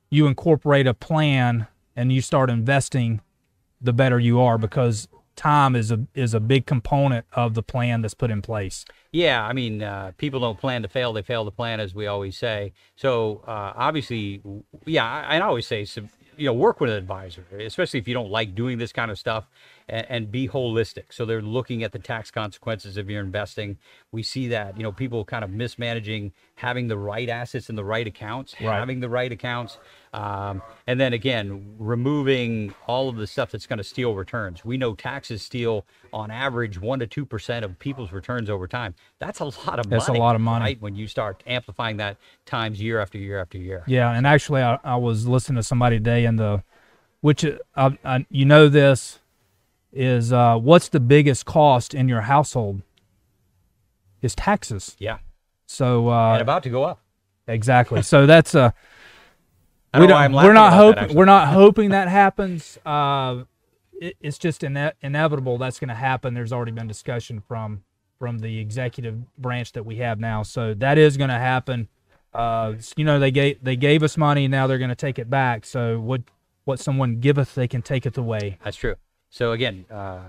you 0.09 0.27
incorporate 0.27 0.87
a 0.87 0.95
plan 0.95 1.67
and 1.97 2.13
you 2.13 2.21
start 2.21 2.51
investing, 2.51 3.21
the 3.81 3.93
better 3.93 4.19
you 4.19 4.41
are 4.41 4.59
because 4.59 5.09
time 5.37 5.75
is 5.75 5.91
a 5.91 6.07
is 6.15 6.35
a 6.35 6.41
big 6.41 6.67
component 6.67 7.25
of 7.33 7.55
the 7.55 7.63
plan 7.63 8.03
that's 8.03 8.15
put 8.15 8.31
in 8.31 8.43
place. 8.43 8.85
Yeah, 9.11 9.43
I 9.43 9.53
mean, 9.53 9.83
uh, 9.83 10.13
people 10.19 10.41
don't 10.41 10.59
plan 10.59 10.83
to 10.83 10.89
fail; 10.89 11.13
they 11.13 11.23
fail 11.23 11.45
to 11.45 11.51
plan, 11.51 11.81
as 11.81 11.95
we 11.95 12.07
always 12.07 12.37
say. 12.37 12.73
So, 12.97 13.43
uh, 13.47 13.73
obviously, 13.75 14.43
yeah, 14.85 15.05
I, 15.05 15.39
I 15.39 15.41
always 15.41 15.67
say, 15.67 15.87
you 16.41 16.47
know, 16.47 16.55
work 16.55 16.81
with 16.81 16.89
an 16.89 16.97
advisor, 16.97 17.45
especially 17.59 18.01
if 18.01 18.09
you 18.09 18.15
don't 18.15 18.31
like 18.31 18.55
doing 18.55 18.79
this 18.79 18.93
kind 18.93 19.11
of 19.11 19.19
stuff, 19.19 19.45
and, 19.91 20.07
and 20.09 20.31
be 20.31 20.49
holistic. 20.49 21.05
So 21.11 21.25
they're 21.27 21.43
looking 21.43 21.83
at 21.83 21.93
the 21.93 21.99
tax 21.99 22.31
consequences 22.31 22.97
of 22.97 23.11
your 23.11 23.21
investing. 23.21 23.77
We 24.13 24.23
see 24.23 24.49
that, 24.49 24.77
you 24.77 24.83
know, 24.83 24.93
people 24.93 25.25
kind 25.25 25.45
of 25.45 25.51
mismanaging 25.51 26.33
having 26.57 26.89
the 26.89 26.97
right 26.99 27.29
assets 27.29 27.69
in 27.69 27.77
the 27.77 27.85
right 27.85 28.07
accounts, 28.07 28.55
Right. 28.61 28.79
having 28.79 29.01
the 29.01 29.09
right 29.09 29.31
accounts, 29.33 29.79
um, 30.13 30.61
and 30.87 30.99
then 30.99 31.13
again, 31.13 31.75
removing 31.79 32.75
all 32.87 33.09
of 33.09 33.17
the 33.17 33.27
stuff 33.27 33.51
that's 33.53 33.67
going 33.67 33.79
to 33.79 33.85
steal 33.85 34.15
returns. 34.15 34.65
We 34.65 34.77
know 34.77 34.95
taxes 34.95 35.43
steal 35.43 35.85
on 36.13 36.31
average 36.33 36.81
one 36.81 36.99
to 36.99 37.07
two 37.07 37.25
percent 37.25 37.65
of 37.65 37.79
people's 37.79 38.11
returns 38.11 38.51
over 38.51 38.67
time. 38.67 38.95
That's 39.21 39.39
a 39.41 39.45
lot 39.45 39.79
of 39.79 39.89
That's 39.89 40.09
a 40.09 40.13
money. 40.13 40.19
lot 40.21 40.35
of 40.35 40.41
money. 40.41 40.65
right? 40.65 40.83
When 40.83 40.97
you 40.97 41.07
start 41.07 41.43
amplifying 41.47 41.99
that 41.99 42.17
times 42.45 42.81
year 42.81 42.99
after 43.01 43.19
year 43.19 43.39
after 43.41 43.59
year. 43.59 43.85
Yeah, 43.87 44.11
and 44.13 44.27
actually, 44.27 44.63
I, 44.63 44.79
I 44.83 44.97
was 44.97 45.29
listening 45.29 45.57
to 45.57 45.63
somebody 45.63 45.99
today, 45.99 46.25
in 46.25 46.37
the 46.37 46.63
which 47.21 47.45
uh, 47.45 47.59
I, 47.77 47.97
I, 48.05 48.27
you 48.31 48.45
know 48.45 48.69
this 48.69 49.20
is 49.93 50.33
uh, 50.33 50.57
what's 50.57 50.89
the 50.89 51.01
biggest 51.01 51.47
cost 51.47 51.95
in 51.95 52.09
your 52.09 52.23
household 52.23 52.83
is 54.23 54.35
taxes. 54.35 54.97
Yeah, 54.99 55.19
So 55.67 56.09
uh, 56.11 56.33
and 56.35 56.43
about 56.43 56.63
to 56.65 56.71
go 56.71 56.85
up. 56.85 57.01
exactly. 57.47 58.03
So 58.03 58.27
that's 58.33 58.55
uh, 58.55 58.71
I 59.93 59.99
we 59.99 60.07
don't 60.07 60.11
know 60.11 60.15
why 60.17 60.25
I'm 60.25 60.33
we're 60.33 60.53
not 60.53 60.73
about 60.73 60.95
that, 60.95 61.01
hoping 61.03 61.17
we're 61.17 61.25
not 61.25 61.49
hoping 61.55 61.91
that 61.91 62.09
happens. 62.09 62.79
Uh, 62.85 63.45
it, 64.01 64.17
it's 64.21 64.39
just 64.39 64.63
ine- 64.63 64.93
inevitable 65.03 65.59
that's 65.59 65.79
going 65.81 65.89
to 65.89 65.95
happen. 65.95 66.35
There's 66.35 66.53
already 66.53 66.73
been 66.73 66.87
discussion 66.87 67.41
from 67.41 67.83
from 68.19 68.39
the 68.41 68.59
executive 68.59 69.17
branch 69.39 69.73
that 69.73 69.85
we 69.87 69.97
have 69.97 70.21
now, 70.21 70.43
so 70.43 70.75
that 70.75 70.99
is 70.99 71.17
going 71.17 71.31
to 71.31 71.39
happen. 71.39 71.89
Uh, 72.35 72.75
you 72.97 73.05
know, 73.05 73.19
they 73.19 73.31
gave 73.31 73.63
they 73.65 73.77
gave 73.77 74.03
us 74.03 74.17
money, 74.17 74.45
and 74.45 74.53
now 74.53 74.67
they're 74.67 74.79
going 74.79 74.91
to 74.91 74.95
take 74.95 75.19
it 75.19 75.29
back. 75.31 75.65
So 75.65 75.99
what 75.99 76.23
what 76.65 76.79
someone 76.79 77.19
giveth, 77.21 77.55
they 77.55 77.67
can 77.67 77.83
take 77.83 78.05
it 78.07 78.17
away. 78.17 78.59
That's 78.63 78.77
true. 78.77 78.95
So 79.31 79.53
again, 79.53 79.87
uh, 79.91 80.23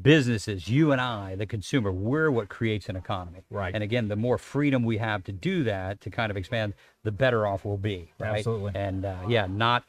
businesses, 0.00 0.68
you 0.68 0.92
and 0.92 1.00
I, 1.00 1.34
the 1.34 1.46
consumer, 1.46 1.92
we're 1.92 2.30
what 2.30 2.48
creates 2.48 2.88
an 2.88 2.96
economy. 2.96 3.42
Right. 3.50 3.74
And 3.74 3.82
again, 3.82 4.08
the 4.08 4.16
more 4.16 4.38
freedom 4.38 4.84
we 4.84 4.98
have 4.98 5.24
to 5.24 5.32
do 5.32 5.64
that, 5.64 6.00
to 6.02 6.10
kind 6.10 6.30
of 6.30 6.36
expand, 6.36 6.74
the 7.02 7.12
better 7.12 7.46
off 7.46 7.64
we'll 7.64 7.76
be. 7.76 8.12
Right. 8.18 8.38
Absolutely. 8.38 8.72
And 8.74 9.04
uh, 9.04 9.16
yeah, 9.28 9.46
not. 9.46 9.84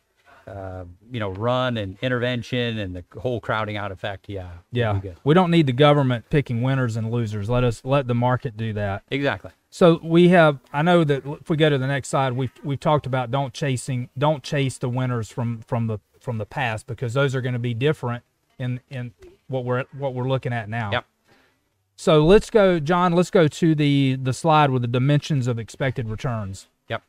Uh, 0.47 0.85
you 1.11 1.19
know, 1.19 1.29
run 1.29 1.77
and 1.77 1.95
intervention 2.01 2.79
and 2.79 2.95
the 2.95 3.03
whole 3.19 3.39
crowding 3.39 3.77
out 3.77 3.91
effect. 3.91 4.27
Yeah. 4.27 4.49
Yeah, 4.71 4.99
we 5.23 5.35
don't 5.35 5.51
need 5.51 5.67
the 5.67 5.73
government 5.73 6.25
picking 6.31 6.63
winners 6.63 6.95
and 6.95 7.11
losers. 7.11 7.51
Let 7.51 7.63
us 7.63 7.83
let 7.85 8.07
the 8.07 8.15
market 8.15 8.57
do 8.57 8.73
that. 8.73 9.03
Exactly. 9.11 9.51
So 9.69 9.99
we 10.01 10.29
have. 10.29 10.57
I 10.73 10.81
know 10.81 11.03
that 11.03 11.23
if 11.23 11.51
we 11.51 11.57
go 11.57 11.69
to 11.69 11.77
the 11.77 11.85
next 11.85 12.09
slide, 12.09 12.33
we've 12.33 12.51
we've 12.63 12.79
talked 12.79 13.05
about 13.05 13.29
don't 13.29 13.53
chasing, 13.53 14.09
don't 14.17 14.41
chase 14.41 14.79
the 14.79 14.89
winners 14.89 15.29
from 15.29 15.61
from 15.67 15.85
the 15.85 15.99
from 16.19 16.39
the 16.39 16.47
past 16.47 16.87
because 16.87 17.13
those 17.13 17.35
are 17.35 17.41
going 17.41 17.53
to 17.53 17.59
be 17.59 17.75
different 17.75 18.23
in 18.59 18.79
in 18.89 19.13
what 19.47 19.65
we're 19.65 19.85
what 19.97 20.13
we're 20.13 20.27
looking 20.27 20.53
at 20.53 20.69
now. 20.69 20.91
Yep. 20.91 21.05
So 21.95 22.25
let's 22.25 22.49
go, 22.49 22.79
John. 22.79 23.13
Let's 23.13 23.31
go 23.31 23.47
to 23.47 23.75
the 23.75 24.17
the 24.21 24.33
slide 24.33 24.69
with 24.69 24.83
the 24.83 24.87
dimensions 24.87 25.47
of 25.47 25.59
expected 25.59 26.07
returns. 26.07 26.67
Yep. 26.87 27.03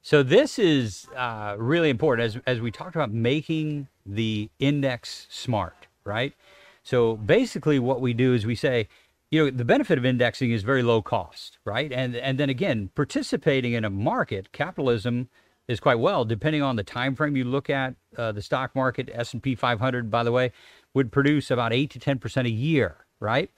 So 0.00 0.22
this 0.22 0.58
is 0.58 1.06
uh, 1.16 1.56
really 1.58 1.90
important 1.90 2.24
as 2.24 2.40
as 2.46 2.60
we 2.60 2.70
talked 2.70 2.94
about 2.94 3.12
making 3.12 3.88
the 4.06 4.50
index 4.58 5.26
smart, 5.30 5.86
right? 6.04 6.34
So 6.82 7.16
basically, 7.16 7.78
what 7.78 8.00
we 8.00 8.12
do 8.12 8.34
is 8.34 8.44
we 8.44 8.54
say, 8.54 8.88
you 9.30 9.44
know, 9.44 9.50
the 9.50 9.64
benefit 9.64 9.98
of 9.98 10.04
indexing 10.04 10.50
is 10.50 10.62
very 10.62 10.82
low 10.82 11.02
cost, 11.02 11.58
right? 11.64 11.92
And 11.92 12.16
and 12.16 12.38
then 12.38 12.48
again, 12.48 12.90
participating 12.94 13.74
in 13.74 13.84
a 13.84 13.90
market, 13.90 14.52
capitalism 14.52 15.28
is 15.68 15.80
quite 15.80 15.98
well, 15.98 16.24
depending 16.24 16.62
on 16.62 16.76
the 16.76 16.82
time 16.82 17.14
frame 17.14 17.36
you 17.36 17.44
look 17.44 17.70
at. 17.70 17.94
Uh, 18.16 18.32
the 18.32 18.42
stock 18.42 18.74
market, 18.74 19.08
S 19.12 19.32
and 19.32 19.42
P 19.42 19.54
500, 19.54 20.10
by 20.10 20.22
the 20.22 20.32
way, 20.32 20.52
would 20.94 21.10
produce 21.12 21.50
about 21.50 21.72
eight 21.72 21.90
to 21.90 21.98
ten 21.98 22.18
percent 22.18 22.46
a 22.46 22.50
year, 22.50 23.06
right? 23.20 23.50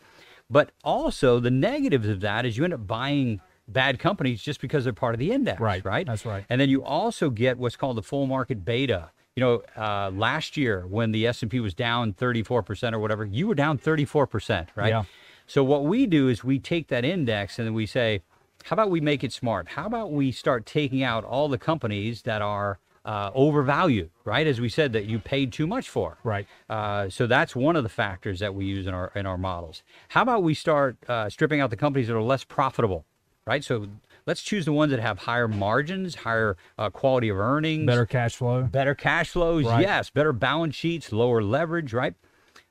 But 0.51 0.71
also 0.85 1.41
the 1.41 1.51
negatives 1.51 2.07
of 2.09 2.21
that 2.21 2.45
is 2.47 2.57
you 2.57 2.65
end 2.65 2.75
up 2.75 2.87
buying 2.87 3.41
bad 3.67 3.99
companies 3.99 4.43
just 4.43 4.61
because 4.61 4.85
they're 4.85 4.93
part 4.93 5.15
of 5.15 5.19
the 5.19 5.33
index, 5.33 5.59
Right, 5.61 5.83
Right. 5.85 6.07
that's 6.07 6.27
right. 6.27 6.45
And 6.51 6.61
then 6.61 6.69
you 6.69 6.85
also 6.85 7.31
get 7.31 7.57
what's 7.59 7.77
called 7.77 7.97
the 7.97 8.03
full 8.03 8.27
market 8.27 8.65
beta. 8.65 9.11
You 9.37 9.41
know, 9.41 9.63
uh, 9.77 10.11
last 10.15 10.57
year 10.57 10.87
when 10.87 11.11
the 11.11 11.27
S 11.27 11.43
and 11.43 11.51
P 11.51 11.59
was 11.59 11.75
down 11.75 12.13
34 12.13 12.63
percent 12.63 12.95
or 12.95 12.99
whatever, 13.01 13.25
you 13.25 13.49
were 13.49 13.55
down 13.55 13.79
34 13.79 14.27
percent, 14.27 14.69
right? 14.77 14.91
Yeah. 14.91 15.05
So 15.47 15.65
what 15.65 15.85
we 15.85 16.07
do 16.07 16.29
is 16.29 16.45
we 16.45 16.59
take 16.59 16.89
that 16.89 17.05
index 17.05 17.59
and 17.59 17.67
then 17.67 17.75
we 17.75 17.87
say, 17.87 18.23
how 18.64 18.75
about 18.75 18.90
we 18.90 19.00
make 19.00 19.23
it 19.23 19.33
smart? 19.33 19.68
How 19.68 19.87
about 19.87 20.11
we 20.12 20.33
start 20.33 20.64
taking 20.66 21.02
out 21.02 21.23
all 21.25 21.49
the 21.49 21.59
companies 21.59 22.23
that 22.23 22.40
are 22.42 22.78
uh, 23.04 23.30
overvalued, 23.35 24.11
right? 24.25 24.47
As 24.47 24.61
we 24.61 24.71
said, 24.71 24.94
that 24.94 25.04
you 25.04 25.18
paid 25.18 25.52
too 25.52 25.66
much 25.66 25.88
for. 25.90 26.16
Right. 26.25 26.47
Uh, 26.71 27.11
so 27.11 27.26
that's 27.26 27.54
one 27.54 27.76
of 27.76 27.83
the 27.83 27.90
factors 27.90 28.40
that 28.40 28.54
we 28.54 28.64
use 28.64 28.87
in 28.87 28.94
our 28.94 29.12
in 29.14 29.26
our 29.26 29.37
models. 29.37 29.83
How 30.09 30.23
about 30.23 30.42
we 30.42 30.54
start 30.54 30.97
uh, 31.09 31.28
stripping 31.28 31.61
out 31.61 31.68
the 31.71 31.76
companies 31.76 32.09
that 32.09 32.16
are 32.16 32.23
less 32.23 32.44
profitable, 32.44 33.04
right? 33.47 33.62
So 33.62 33.87
let's 34.26 34.42
choose 34.42 34.64
the 34.64 34.73
ones 34.73 34.90
that 34.92 35.00
have 35.00 35.18
higher 35.18 35.47
margins, 35.49 36.14
higher 36.14 36.56
uh, 36.78 36.88
quality 36.88 37.28
of 37.28 37.37
earnings, 37.38 37.85
Better 37.85 38.06
cash 38.06 38.37
flow. 38.37 38.62
better 38.62 38.94
cash 38.94 39.28
flows, 39.30 39.66
Right. 39.66 39.83
yes, 39.83 40.09
better 40.09 40.33
balance 40.33 40.75
sheets, 40.75 41.12
lower 41.12 41.42
leverage, 41.42 41.92
right? 41.92 42.14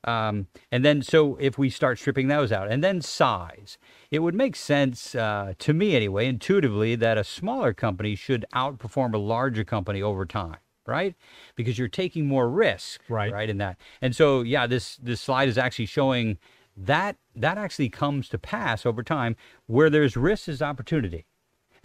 Um, 0.06 0.48
and 0.72 0.84
then, 0.84 1.02
so 1.02 1.38
if 1.40 1.58
we 1.58 1.70
start 1.70 2.00
stripping 2.00 2.28
those 2.28 2.52
out, 2.52 2.70
and 2.72 2.84
then 2.84 3.02
size, 3.02 3.78
it 4.12 4.20
would 4.20 4.36
make 4.36 4.56
sense 4.56 5.16
uh, 5.16 5.54
to 5.60 5.74
me 5.74 5.96
anyway, 5.96 6.28
intuitively, 6.28 6.96
that 6.96 7.18
a 7.18 7.24
smaller 7.24 7.74
company 7.74 8.16
should 8.16 8.46
outperform 8.54 9.14
a 9.14 9.18
larger 9.18 9.64
company 9.64 10.02
over 10.02 10.26
time, 10.26 10.58
right? 10.86 11.16
Because 11.56 11.78
you're 11.80 11.88
taking 11.88 12.26
more 12.28 12.50
risk, 12.50 13.02
Right. 13.08 13.32
Right 13.32 13.50
in 13.50 13.58
that. 13.60 13.78
And 14.02 14.16
so, 14.16 14.42
yeah, 14.42 14.68
this 14.68 14.98
this 14.98 15.22
slide 15.22 15.48
is 15.48 15.58
actually 15.58 15.86
showing 15.88 16.38
that 16.76 17.18
that 17.36 17.58
actually 17.58 17.90
comes 17.90 18.28
to 18.30 18.38
pass 18.38 18.86
over 18.86 19.04
time. 19.04 19.36
Where 19.68 19.90
there's 19.90 20.18
risk 20.18 20.50
is 20.50 20.62
opportunity. 20.62 21.26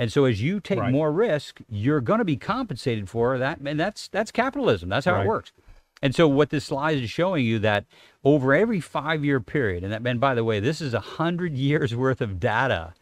And 0.00 0.12
so 0.12 0.24
as 0.26 0.40
you 0.40 0.60
take 0.60 0.78
Right. 0.78 0.92
more 0.92 1.10
risk, 1.10 1.60
you're 1.68 2.00
going 2.00 2.18
to 2.20 2.24
be 2.24 2.36
compensated 2.36 3.08
for 3.08 3.36
that, 3.38 3.58
and 3.58 3.78
that's 3.78 4.08
that's 4.08 4.30
capitalism. 4.30 4.88
That's 4.88 5.06
how 5.06 5.14
Right. 5.14 5.24
it 5.24 5.28
works. 5.28 5.52
And 6.02 6.14
so 6.14 6.28
what 6.28 6.50
this 6.50 6.66
slide 6.66 6.98
is 6.98 7.10
showing 7.10 7.44
you 7.44 7.58
that 7.60 7.84
over 8.24 8.54
every 8.54 8.80
five-year 8.80 9.40
period, 9.40 9.84
and 9.84 9.92
that, 9.92 10.06
and 10.06 10.20
by 10.20 10.34
the 10.34 10.44
way, 10.44 10.60
this 10.60 10.80
is 10.80 10.94
a 10.94 11.00
hundred 11.00 11.54
years 11.54 11.94
worth 11.94 12.20
of 12.20 12.38
data. 12.38 12.94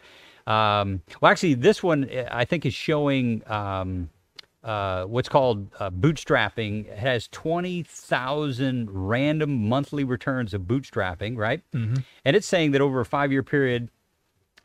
Um, 0.47 1.03
well, 1.21 1.31
actually, 1.31 1.55
this 1.55 1.83
one 1.83 2.09
eh, 2.09 2.29
I 2.31 2.45
think 2.45 2.65
is 2.65 2.75
showing 2.75 3.43
um, 3.51 4.11
uh, 4.63 5.05
what's 5.05 5.29
called 5.29 5.69
uh, 5.79 5.91
bootstrapping. 5.91 6.87
It 6.87 6.99
has 6.99 7.29
twenty 7.29 7.83
thousand 7.83 8.89
random 8.91 9.69
monthly 9.69 10.05
returns 10.05 10.55
of 10.55 10.63
bootstrapping, 10.63 11.37
right? 11.37 11.63
Mm-hmm. 11.75 11.97
And 12.25 12.37
it's 12.37 12.47
saying 12.47 12.71
that 12.73 12.81
over 12.81 13.01
a 13.01 13.05
five-year 13.05 13.43
period, 13.43 13.91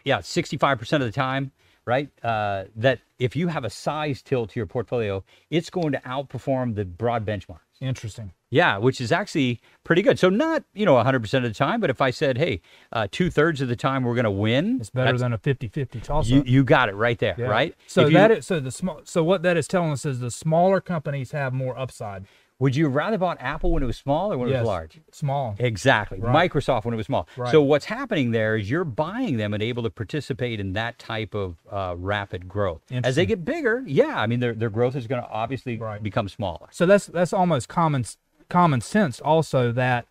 yeah, 0.04 0.20
65% 0.20 0.94
of 0.94 1.02
the 1.02 1.12
time, 1.12 1.52
right? 1.86 2.10
Uh, 2.24 2.66
that 2.76 3.00
if 3.20 3.36
you 3.36 3.48
have 3.48 3.66
a 3.66 3.70
size 3.70 4.22
tilt 4.22 4.52
to 4.52 4.60
your 4.60 4.68
portfolio, 4.68 5.24
it's 5.50 5.70
going 5.70 5.92
to 5.92 6.00
outperform 6.00 6.76
the 6.76 6.86
broad 6.86 7.26
benchmarks. 7.26 7.60
Interesting. 7.82 8.32
Yeah, 8.52 8.78
which 8.78 9.02
is 9.02 9.12
actually 9.12 9.60
pretty 9.84 10.02
good. 10.04 10.20
So 10.20 10.30
not 10.30 10.64
you 10.74 10.86
know 10.86 10.94
100% 10.96 11.34
of 11.34 11.44
the 11.44 11.54
time, 11.54 11.80
but 11.82 11.90
if 11.90 12.00
I 12.00 12.12
said, 12.12 12.38
hey, 12.38 12.62
uh, 12.94 13.08
two 13.12 13.30
thirds 13.32 13.60
of 13.62 13.68
the 13.70 13.76
time 13.76 14.04
we're 14.04 14.14
going 14.16 14.26
to 14.26 14.32
win, 14.32 14.78
It's 14.80 14.90
better 14.92 15.18
than 15.18 15.34
a 15.34 15.38
50-50 15.38 16.04
toss 16.04 16.28
you 16.30 16.44
you 16.46 16.64
got 16.64 16.88
it 16.90 16.96
right 16.96 17.18
there, 17.18 17.36
Yeah. 17.38 17.46
right? 17.48 17.76
So 17.88 18.02
If 18.04 18.10
you- 18.12 18.14
that 18.18 18.32
is 18.32 18.46
so 18.46 18.60
the 18.60 18.72
small. 18.72 19.02
So 19.06 19.24
what 19.24 19.42
that 19.44 19.58
is 19.58 19.68
telling 19.68 19.92
us 19.92 20.06
is 20.06 20.20
the 20.20 20.32
smaller 20.32 20.80
companies 20.80 21.32
have 21.32 21.54
more 21.54 21.78
upside. 21.78 22.26
Would 22.62 22.76
you 22.76 22.88
rather 22.90 23.18
bought 23.18 23.38
Apple 23.42 23.72
when 23.72 23.82
it 23.82 23.88
was 23.88 23.98
small 23.98 24.32
or 24.32 24.38
when 24.38 24.48
it 24.48 24.54
was 24.60 24.68
large? 24.68 25.02
Small. 25.12 25.56
Exactly. 25.58 26.20
Right. 26.20 26.50
Microsoft 26.50 26.86
when 26.86 26.94
it 26.94 26.98
was 26.98 27.08
small. 27.08 27.28
Right. 27.36 27.52
So 27.52 27.60
what's 27.62 27.86
happening 27.86 28.30
there 28.30 28.56
is 28.56 28.70
you're 28.70 28.84
buying 28.86 29.38
them 29.38 29.56
and 29.56 29.64
able 29.64 29.82
to 29.82 29.90
participate 29.90 30.60
in 30.60 30.74
that 30.74 31.00
type 31.00 31.34
of 31.34 31.58
uh, 31.72 31.96
rapid 31.98 32.48
growth. 32.48 32.84
As 33.04 33.16
they 33.16 33.26
get 33.26 33.44
bigger, 33.44 33.84
yeah, 33.88 34.20
I 34.22 34.28
mean 34.28 34.40
their 34.42 34.54
their 34.54 34.70
growth 34.70 34.96
is 34.96 35.08
going 35.08 35.24
to 35.24 35.28
obviously 35.30 35.78
Right. 35.78 36.02
become 36.04 36.30
smaller. 36.30 36.68
So 36.72 36.86
that's 36.86 37.08
that's 37.08 37.34
almost 37.34 37.68
common 37.68 38.06
common 38.48 38.80
sense 38.82 39.20
also 39.20 39.72
that 39.72 40.06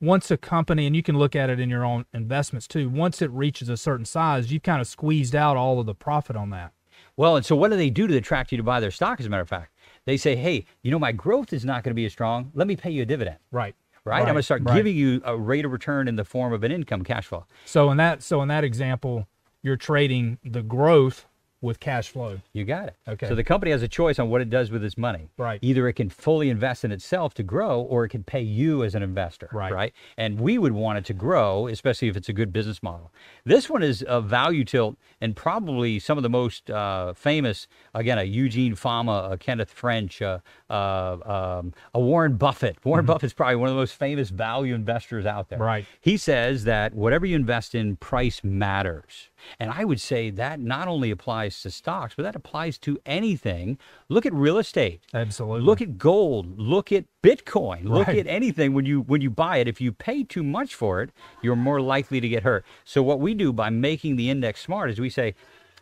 once 0.00 0.30
a 0.30 0.36
company 0.36 0.86
and 0.86 0.94
you 0.94 1.02
can 1.02 1.18
look 1.18 1.34
at 1.34 1.50
it 1.50 1.58
in 1.58 1.68
your 1.68 1.84
own 1.84 2.04
investments 2.14 2.68
too, 2.68 2.88
once 2.88 3.20
it 3.20 3.30
reaches 3.32 3.68
a 3.68 3.76
certain 3.76 4.04
size, 4.06 4.52
you've 4.52 4.62
kind 4.62 4.80
of 4.80 4.86
squeezed 4.86 5.34
out 5.34 5.56
all 5.56 5.80
of 5.80 5.86
the 5.86 5.94
profit 5.94 6.36
on 6.36 6.50
that. 6.50 6.72
Well, 7.16 7.34
and 7.36 7.44
so 7.44 7.56
what 7.56 7.70
do 7.70 7.76
they 7.76 7.90
do 7.90 8.06
to 8.06 8.16
attract 8.16 8.52
you 8.52 8.58
to 8.58 8.62
buy 8.62 8.78
their 8.78 8.90
stock? 8.90 9.18
As 9.18 9.26
a 9.26 9.30
matter 9.30 9.42
of 9.42 9.48
fact, 9.48 9.72
they 10.06 10.16
say, 10.16 10.34
hey, 10.34 10.64
you 10.82 10.90
know 10.90 10.98
my 10.98 11.12
growth 11.12 11.52
is 11.52 11.64
not 11.64 11.84
going 11.84 11.90
to 11.90 11.94
be 11.94 12.06
as 12.06 12.12
strong. 12.12 12.50
Let 12.54 12.66
me 12.66 12.76
pay 12.76 12.90
you 12.90 13.02
a 13.02 13.06
dividend. 13.06 13.36
Right. 13.50 13.74
Right? 14.04 14.20
I'm 14.20 14.24
going 14.24 14.36
to 14.36 14.42
start 14.42 14.62
right. 14.64 14.76
giving 14.76 14.96
you 14.96 15.20
a 15.24 15.36
rate 15.36 15.64
of 15.64 15.72
return 15.72 16.06
in 16.06 16.14
the 16.14 16.24
form 16.24 16.52
of 16.52 16.62
an 16.62 16.70
income 16.70 17.02
cash 17.02 17.26
flow. 17.26 17.44
So 17.64 17.90
in 17.90 17.96
that 17.98 18.22
so 18.22 18.40
in 18.40 18.48
that 18.48 18.64
example, 18.64 19.26
you're 19.62 19.76
trading 19.76 20.38
the 20.44 20.62
growth 20.62 21.26
with 21.60 21.80
cash 21.80 22.10
flow. 22.10 22.40
You 22.52 22.64
got 22.64 22.88
it. 22.88 22.96
Okay. 23.08 23.28
So 23.28 23.34
the 23.34 23.44
company 23.44 23.72
has 23.72 23.82
a 23.82 23.88
choice 23.88 24.18
on 24.18 24.28
what 24.28 24.40
it 24.40 24.50
does 24.50 24.70
with 24.70 24.84
its 24.84 24.98
money. 24.98 25.30
Right. 25.38 25.58
Either 25.62 25.88
it 25.88 25.94
can 25.94 26.10
fully 26.10 26.50
invest 26.50 26.84
in 26.84 26.92
itself 26.92 27.34
to 27.34 27.42
grow, 27.42 27.80
or 27.80 28.04
it 28.04 28.10
can 28.10 28.24
pay 28.24 28.42
you 28.42 28.84
as 28.84 28.94
an 28.94 29.02
investor. 29.02 29.48
Right. 29.52 29.72
Right. 29.72 29.92
And 30.16 30.38
we 30.38 30.58
would 30.58 30.72
want 30.72 30.98
it 30.98 31.04
to 31.06 31.14
grow, 31.14 31.66
especially 31.66 32.08
if 32.08 32.16
it's 32.16 32.28
a 32.28 32.32
good 32.32 32.52
business 32.52 32.82
model. 32.82 33.12
This 33.44 33.70
one 33.70 33.82
is 33.82 34.04
a 34.06 34.20
value 34.20 34.64
tilt, 34.64 34.96
and 35.20 35.34
probably 35.34 35.98
some 35.98 36.18
of 36.18 36.22
the 36.22 36.30
most 36.30 36.70
uh, 36.70 37.14
famous. 37.14 37.68
Again, 37.94 38.18
a 38.18 38.24
Eugene 38.24 38.74
Fama, 38.74 39.30
a 39.32 39.38
Kenneth 39.38 39.70
French, 39.70 40.20
uh, 40.20 40.38
uh, 40.68 41.58
um, 41.60 41.72
a 41.94 42.00
Warren 42.00 42.36
Buffett. 42.36 42.76
Warren 42.84 43.06
Buffett's 43.06 43.32
probably 43.32 43.56
one 43.56 43.68
of 43.68 43.74
the 43.74 43.80
most 43.80 43.94
famous 43.94 44.30
value 44.30 44.74
investors 44.74 45.26
out 45.26 45.48
there. 45.48 45.58
Mm-hmm. 45.58 45.66
Right. 45.66 45.86
He 46.00 46.16
says 46.16 46.64
that 46.64 46.94
whatever 46.94 47.24
you 47.26 47.36
invest 47.36 47.74
in, 47.74 47.96
price 47.96 48.42
matters. 48.44 49.30
And 49.60 49.70
I 49.70 49.84
would 49.84 50.00
say 50.00 50.30
that 50.30 50.60
not 50.60 50.88
only 50.88 51.10
applies 51.10 51.60
to 51.62 51.70
stocks, 51.70 52.14
but 52.16 52.22
that 52.24 52.36
applies 52.36 52.78
to 52.78 52.98
anything. 53.06 53.78
Look 54.08 54.26
at 54.26 54.32
real 54.32 54.58
estate. 54.58 55.00
Absolutely. 55.14 55.62
Look 55.62 55.80
at 55.80 55.98
gold. 55.98 56.58
Look 56.58 56.92
at 56.92 57.04
Bitcoin. 57.22 57.84
Look 57.84 58.08
Right. 58.08 58.18
at 58.18 58.26
anything 58.26 58.72
when 58.74 58.86
you 58.86 59.00
when 59.02 59.20
you 59.20 59.30
buy 59.30 59.58
it. 59.58 59.68
If 59.68 59.80
you 59.80 59.92
pay 59.92 60.22
too 60.24 60.42
much 60.42 60.74
for 60.74 61.02
it, 61.02 61.10
you're 61.42 61.56
more 61.56 61.80
likely 61.80 62.20
to 62.20 62.28
get 62.28 62.42
hurt. 62.42 62.64
So 62.84 63.02
what 63.02 63.20
we 63.20 63.34
do 63.34 63.52
by 63.52 63.70
making 63.70 64.16
the 64.16 64.30
index 64.30 64.60
smart 64.60 64.90
is 64.90 65.00
we 65.00 65.10
say, 65.10 65.34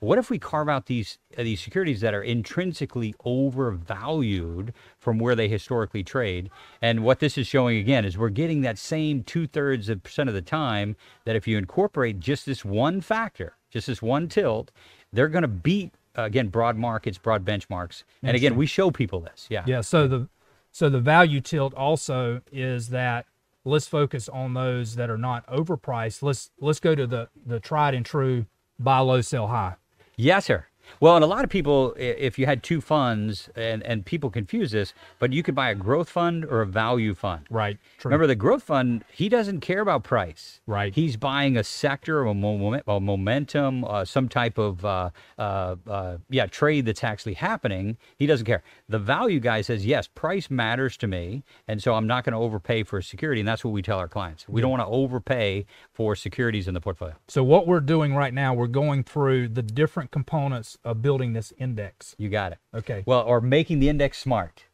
what 0.04 0.18
if 0.18 0.30
we 0.30 0.38
carve 0.38 0.68
out 0.68 0.86
these 0.86 1.18
uh, 1.36 1.42
these 1.42 1.60
securities 1.60 2.00
that 2.00 2.14
are 2.14 2.22
intrinsically 2.22 3.14
overvalued 3.24 4.72
from 4.98 5.18
where 5.18 5.34
they 5.34 5.48
historically 5.48 6.04
trade? 6.04 6.50
And 6.80 7.02
what 7.04 7.20
this 7.20 7.36
is 7.36 7.46
showing 7.46 7.78
again 7.78 8.04
is 8.04 8.16
we're 8.16 8.28
getting 8.28 8.60
that 8.62 8.78
same 8.78 9.22
two 9.22 9.46
thirds 9.46 9.88
of 9.88 10.02
percent 10.02 10.28
of 10.28 10.34
the 10.34 10.42
time 10.42 10.96
that 11.24 11.36
if 11.36 11.48
you 11.48 11.58
incorporate 11.58 12.20
just 12.20 12.46
this 12.46 12.64
one 12.64 13.00
factor, 13.00 13.56
just 13.70 13.86
this 13.86 14.02
one 14.02 14.28
tilt, 14.28 14.70
they're 15.12 15.28
going 15.28 15.42
to 15.42 15.48
beat 15.48 15.92
uh, 16.16 16.22
again 16.22 16.48
broad 16.48 16.76
markets, 16.76 17.18
broad 17.18 17.44
benchmarks. 17.44 18.04
And 18.22 18.36
again, 18.36 18.56
we 18.56 18.66
show 18.66 18.90
people 18.90 19.20
this. 19.20 19.46
Yeah. 19.50 19.64
Yeah. 19.66 19.80
So 19.80 20.06
the 20.06 20.28
so 20.70 20.88
the 20.88 21.00
value 21.00 21.40
tilt 21.40 21.74
also 21.74 22.42
is 22.52 22.88
that 22.90 23.26
let's 23.64 23.86
focus 23.86 24.28
on 24.28 24.54
those 24.54 24.96
that 24.96 25.08
are 25.10 25.18
not 25.18 25.46
overpriced. 25.46 26.22
Let's 26.22 26.50
let's 26.60 26.80
go 26.80 26.94
to 26.94 27.06
the 27.06 27.28
the 27.46 27.60
tried 27.60 27.94
and 27.94 28.04
true 28.04 28.46
buy 28.78 28.98
low, 28.98 29.20
sell 29.20 29.48
high. 29.48 29.76
Yes, 30.16 30.44
sir. 30.46 30.66
Well, 31.00 31.16
and 31.16 31.24
a 31.24 31.26
lot 31.26 31.44
of 31.44 31.50
people, 31.50 31.94
if 31.98 32.38
you 32.38 32.46
had 32.46 32.62
two 32.62 32.80
funds, 32.80 33.48
and, 33.56 33.82
and 33.82 34.04
people 34.04 34.30
confuse 34.30 34.70
this, 34.70 34.94
but 35.18 35.32
you 35.32 35.42
could 35.42 35.54
buy 35.54 35.70
a 35.70 35.74
growth 35.74 36.08
fund 36.08 36.44
or 36.44 36.62
a 36.62 36.66
value 36.66 37.14
fund. 37.14 37.46
Right. 37.50 37.78
True. 37.98 38.10
Remember, 38.10 38.26
the 38.26 38.34
growth 38.34 38.62
fund, 38.62 39.04
he 39.12 39.28
doesn't 39.28 39.60
care 39.60 39.80
about 39.80 40.04
price. 40.04 40.60
Right. 40.66 40.94
He's 40.94 41.16
buying 41.16 41.56
a 41.56 41.64
sector, 41.64 42.22
a, 42.22 42.34
moment, 42.34 42.84
a 42.86 43.00
momentum, 43.00 43.84
uh, 43.84 44.04
some 44.04 44.28
type 44.28 44.58
of, 44.58 44.84
uh, 44.84 45.10
uh, 45.38 45.76
uh, 45.88 46.16
yeah, 46.30 46.46
trade 46.46 46.86
that's 46.86 47.04
actually 47.04 47.34
happening. 47.34 47.96
He 48.16 48.26
doesn't 48.26 48.46
care. 48.46 48.62
The 48.88 48.98
value 48.98 49.40
guy 49.40 49.60
says, 49.62 49.84
yes, 49.84 50.08
price 50.08 50.50
matters 50.50 50.96
to 50.98 51.06
me. 51.06 51.42
And 51.68 51.82
so 51.82 51.94
I'm 51.94 52.06
not 52.06 52.24
going 52.24 52.32
to 52.32 52.38
overpay 52.38 52.84
for 52.84 52.98
a 52.98 53.02
security. 53.02 53.40
And 53.40 53.48
that's 53.48 53.64
what 53.64 53.72
we 53.72 53.82
tell 53.82 53.98
our 53.98 54.08
clients. 54.08 54.48
We 54.48 54.60
don't 54.60 54.70
want 54.70 54.82
to 54.82 54.88
overpay 54.88 55.66
for 55.92 56.14
securities 56.14 56.68
in 56.68 56.74
the 56.74 56.80
portfolio. 56.80 57.14
So 57.28 57.42
what 57.42 57.66
we're 57.66 57.80
doing 57.80 58.14
right 58.14 58.34
now, 58.34 58.54
we're 58.54 58.66
going 58.66 59.04
through 59.04 59.48
the 59.48 59.62
different 59.62 60.10
components 60.10 60.78
of 60.84 61.02
building 61.02 61.32
this 61.32 61.52
index. 61.58 62.14
You 62.18 62.28
got 62.28 62.52
it. 62.52 62.58
Okay. 62.74 63.02
Well, 63.06 63.22
or 63.22 63.40
making 63.40 63.78
the 63.80 63.88
index 63.88 64.18
smart. 64.18 64.64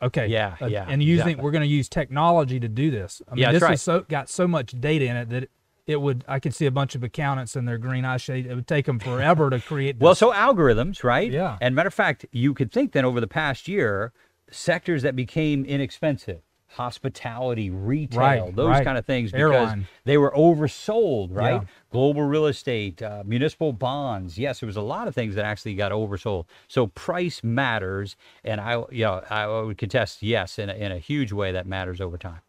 Okay. 0.00 0.26
Yeah, 0.28 0.56
Uh, 0.60 0.66
yeah, 0.66 0.86
And 0.88 1.02
using 1.02 1.26
exactly. 1.28 1.44
we're 1.44 1.50
going 1.50 1.62
to 1.62 1.68
use 1.68 1.88
technology 1.88 2.58
to 2.60 2.68
do 2.68 2.90
this. 2.90 3.20
I 3.28 3.34
mean, 3.34 3.42
Yeah, 3.42 3.52
this 3.52 3.60
that's 3.60 3.70
has 3.70 3.82
so 3.82 4.00
got 4.08 4.28
so 4.30 4.48
much 4.48 4.80
data 4.80 5.04
in 5.04 5.16
it 5.16 5.28
that 5.28 5.42
it, 5.44 5.50
it 5.86 6.00
would 6.00 6.24
I 6.26 6.38
could 6.38 6.54
see 6.54 6.64
a 6.66 6.70
bunch 6.70 6.94
of 6.94 7.02
accountants 7.04 7.56
in 7.56 7.66
their 7.66 7.76
green 7.76 8.04
eye 8.06 8.16
shade. 8.16 8.46
It 8.46 8.54
would 8.54 8.66
take 8.66 8.86
them 8.86 8.98
forever 8.98 9.50
to 9.50 9.60
create. 9.60 9.98
This. 9.98 10.02
Well, 10.04 10.14
so 10.14 10.32
algorithms, 10.32 11.04
right? 11.04 11.30
Yeah. 11.30 11.58
And 11.60 11.74
matter 11.74 11.88
of 11.88 11.94
fact, 11.94 12.24
you 12.32 12.54
could 12.54 12.72
think 12.72 12.92
then 12.92 13.04
over 13.04 13.20
the 13.20 13.26
past 13.28 13.68
year, 13.68 14.12
sectors 14.50 15.02
that 15.02 15.14
became 15.14 15.64
inexpensive, 15.66 16.40
hospitality, 16.72 17.70
retail, 17.70 18.20
Right, 18.20 18.56
those 18.56 18.68
right. 18.68 18.84
kind 18.84 18.96
of 18.96 19.04
things, 19.04 19.32
because 19.32 19.54
Airline. 19.54 19.88
they 20.04 20.18
were 20.18 20.30
oversold, 20.32 21.28
right? 21.34 21.62
Yeah. 21.62 21.68
Global 21.90 22.22
real 22.22 22.46
estate, 22.46 23.02
uh, 23.02 23.22
municipal 23.26 23.72
bonds. 23.72 24.38
Yes, 24.38 24.60
there 24.60 24.66
was 24.66 24.76
a 24.76 24.82
lot 24.82 25.08
of 25.08 25.14
things 25.14 25.34
that 25.34 25.44
actually 25.44 25.74
got 25.74 25.92
oversold. 25.92 26.46
So 26.68 26.86
price 26.88 27.42
matters, 27.42 28.16
and 28.44 28.60
I, 28.60 28.84
you 28.90 29.04
know, 29.04 29.22
I 29.28 29.46
would 29.46 29.78
contest 29.78 30.22
yes, 30.22 30.58
in 30.58 30.70
a, 30.70 30.74
in 30.74 30.92
a 30.92 30.98
huge 30.98 31.32
way 31.32 31.52
that 31.52 31.66
matters 31.66 32.00
over 32.00 32.16
time. 32.16 32.40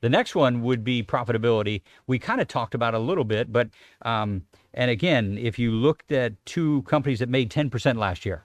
The 0.00 0.10
next 0.10 0.34
one 0.34 0.62
would 0.62 0.84
be 0.84 1.02
profitability. 1.02 1.80
We 2.06 2.18
kind 2.18 2.40
of 2.40 2.46
talked 2.46 2.74
about 2.74 2.94
a 2.94 2.98
little 2.98 3.24
bit, 3.24 3.50
but 3.50 3.70
um, 4.02 4.42
and 4.74 4.90
again, 4.90 5.38
if 5.38 5.58
you 5.58 5.70
looked 5.70 6.12
at 6.12 6.44
two 6.44 6.82
companies 6.82 7.20
that 7.20 7.28
made 7.28 7.50
10% 7.50 7.96
last 7.96 8.26
year, 8.26 8.44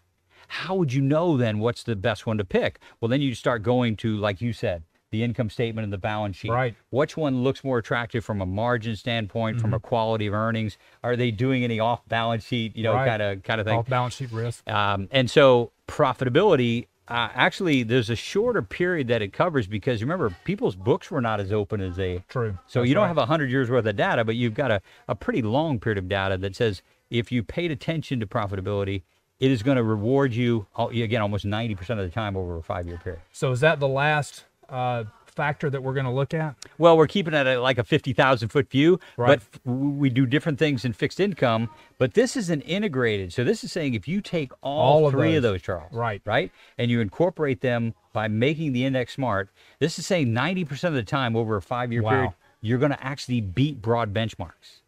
how 0.50 0.76
would 0.76 0.92
you 0.92 1.02
know 1.02 1.38
then 1.38 1.60
what's 1.60 1.84
the 1.84 1.96
best 1.96 2.26
one 2.28 2.38
to 2.40 2.44
pick? 2.46 2.80
Well, 3.00 3.08
then 3.10 3.22
you 3.22 3.34
start 3.36 3.64
going 3.64 3.96
to, 3.98 4.18
like 4.18 4.42
you 4.42 4.52
said, 4.52 4.84
the 5.12 5.24
income 5.24 5.50
statement 5.50 5.84
and 5.84 5.92
the 5.94 5.98
balance 5.98 6.36
sheet. 6.36 6.52
Right. 6.52 6.76
Which 6.92 7.18
one 7.18 7.44
looks 7.44 7.64
more 7.64 7.78
attractive 7.80 8.24
from 8.24 8.42
a 8.42 8.46
margin 8.46 8.96
standpoint, 8.96 9.60
from 9.60 9.74
a 9.74 9.80
quality 9.80 10.28
of 10.28 10.34
earnings? 10.36 10.78
Are 11.04 11.16
they 11.16 11.32
doing 11.32 11.64
any 11.64 11.80
off 11.80 12.08
balance 12.08 12.46
sheet, 12.46 12.76
you 12.76 12.84
know, 12.84 12.94
Right. 12.94 13.08
kind 13.08 13.22
of 13.22 13.44
kind 13.44 13.60
of 13.62 13.66
thing? 13.66 13.78
off 13.80 13.88
balance 13.90 14.16
sheet 14.16 14.32
risk. 14.32 14.68
Um, 14.70 15.08
and 15.12 15.30
so 15.30 15.72
profitability, 15.88 16.88
uh, 17.08 17.30
actually, 17.34 17.82
there's 17.84 18.10
a 18.12 18.16
shorter 18.16 18.62
period 18.62 19.08
that 19.08 19.22
it 19.24 19.34
covers 19.34 19.66
because 19.68 20.02
remember, 20.02 20.36
people's 20.44 20.76
books 20.76 21.10
were 21.10 21.22
not 21.22 21.40
as 21.40 21.52
open 21.52 21.82
as 21.82 21.96
they. 21.96 22.24
True. 22.28 22.58
So 22.68 22.80
That's 22.82 22.90
you 22.90 22.94
don't 22.94 23.02
right. 23.04 23.08
have 23.08 23.18
a 23.18 23.26
hundred 23.26 23.50
years 23.50 23.70
worth 23.70 23.86
of 23.88 23.96
data, 23.96 24.24
but 24.24 24.36
you've 24.36 24.54
got 24.54 24.70
a, 24.72 24.82
a 25.08 25.16
pretty 25.16 25.42
long 25.42 25.80
period 25.80 25.98
of 25.98 26.08
data 26.08 26.38
that 26.38 26.56
says 26.56 26.82
if 27.10 27.32
you 27.32 27.42
paid 27.44 27.72
attention 27.72 28.20
to 28.20 28.28
profitability, 28.28 29.02
it 29.40 29.52
is 29.52 29.64
going 29.64 29.78
to 29.78 29.84
reward 29.84 30.34
you 30.34 30.68
again 30.78 31.22
almost 31.22 31.46
90% 31.46 31.80
of 31.92 31.98
the 31.98 32.10
time 32.10 32.36
over 32.36 32.58
a 32.58 32.64
five 32.64 32.88
year 32.88 32.98
period. 32.98 33.22
So 33.32 33.52
is 33.52 33.60
that 33.62 33.80
the 33.80 33.88
last 33.88 34.46
uh, 34.68 35.06
factor 35.26 35.70
that 35.70 35.82
we're 35.82 35.94
going 35.94 36.06
to 36.06 36.12
look 36.12 36.34
at? 36.34 36.56
Well, 36.78 36.98
we're 36.98 37.08
keeping 37.08 37.34
it 37.34 37.48
at 37.48 37.62
like 37.62 37.78
a 37.78 37.84
50,000 37.84 38.50
foot 38.50 38.70
view, 38.70 39.00
Right. 39.18 39.40
but 39.64 39.72
we 39.72 40.10
do 40.10 40.26
different 40.26 40.60
things 40.60 40.84
in 40.84 40.92
fixed 40.94 41.20
income. 41.20 41.70
But 41.98 42.14
this 42.14 42.36
is 42.36 42.50
an 42.50 42.62
integrated. 42.62 43.32
So 43.34 43.44
this 43.44 43.64
is 43.64 43.72
saying 43.72 43.94
if 43.94 44.08
you 44.08 44.20
take 44.22 44.52
all, 44.62 45.04
All 45.04 45.08
of 45.08 45.14
three 45.14 45.36
of 45.36 45.44
those. 45.44 45.54
those, 45.54 45.62
Charles, 45.62 45.94
Right. 45.94 46.22
right, 46.26 46.52
and 46.78 46.92
you 46.92 47.00
incorporate 47.00 47.62
them 47.62 47.94
by 48.12 48.28
making 48.28 48.74
the 48.74 48.84
index 48.86 49.14
smart, 49.14 49.50
this 49.80 49.98
is 49.98 50.06
saying 50.06 50.28
90% 50.34 50.84
of 50.90 50.94
the 50.96 51.04
time 51.04 51.36
over 51.36 51.56
a 51.56 51.62
five 51.62 51.92
year 51.94 52.02
Wow. 52.02 52.10
period, 52.12 52.34
you're 52.62 52.80
going 52.80 52.92
to 52.92 53.02
actually 53.04 53.40
beat 53.40 53.82
broad 53.82 54.14
benchmarks. 54.14 54.82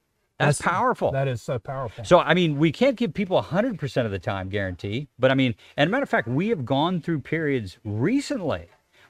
That's, 0.45 0.61
powerful. 0.61 1.11
That 1.11 1.27
is 1.27 1.41
so 1.41 1.59
powerful. 1.59 2.03
So 2.03 2.19
I 2.19 2.33
mean, 2.33 2.57
we 2.57 2.71
can't 2.71 2.95
give 2.95 3.13
people 3.13 3.41
100% 3.41 4.05
of 4.05 4.11
the 4.11 4.19
time 4.19 4.49
guarantee, 4.49 5.07
but 5.19 5.31
I 5.31 5.35
mean, 5.35 5.55
and 5.77 5.87
a 5.87 5.91
matter 5.91 6.03
of 6.03 6.09
fact, 6.09 6.27
we 6.27 6.49
have 6.49 6.65
gone 6.65 7.01
through 7.01 7.21
periods 7.21 7.77
recently 7.83 8.67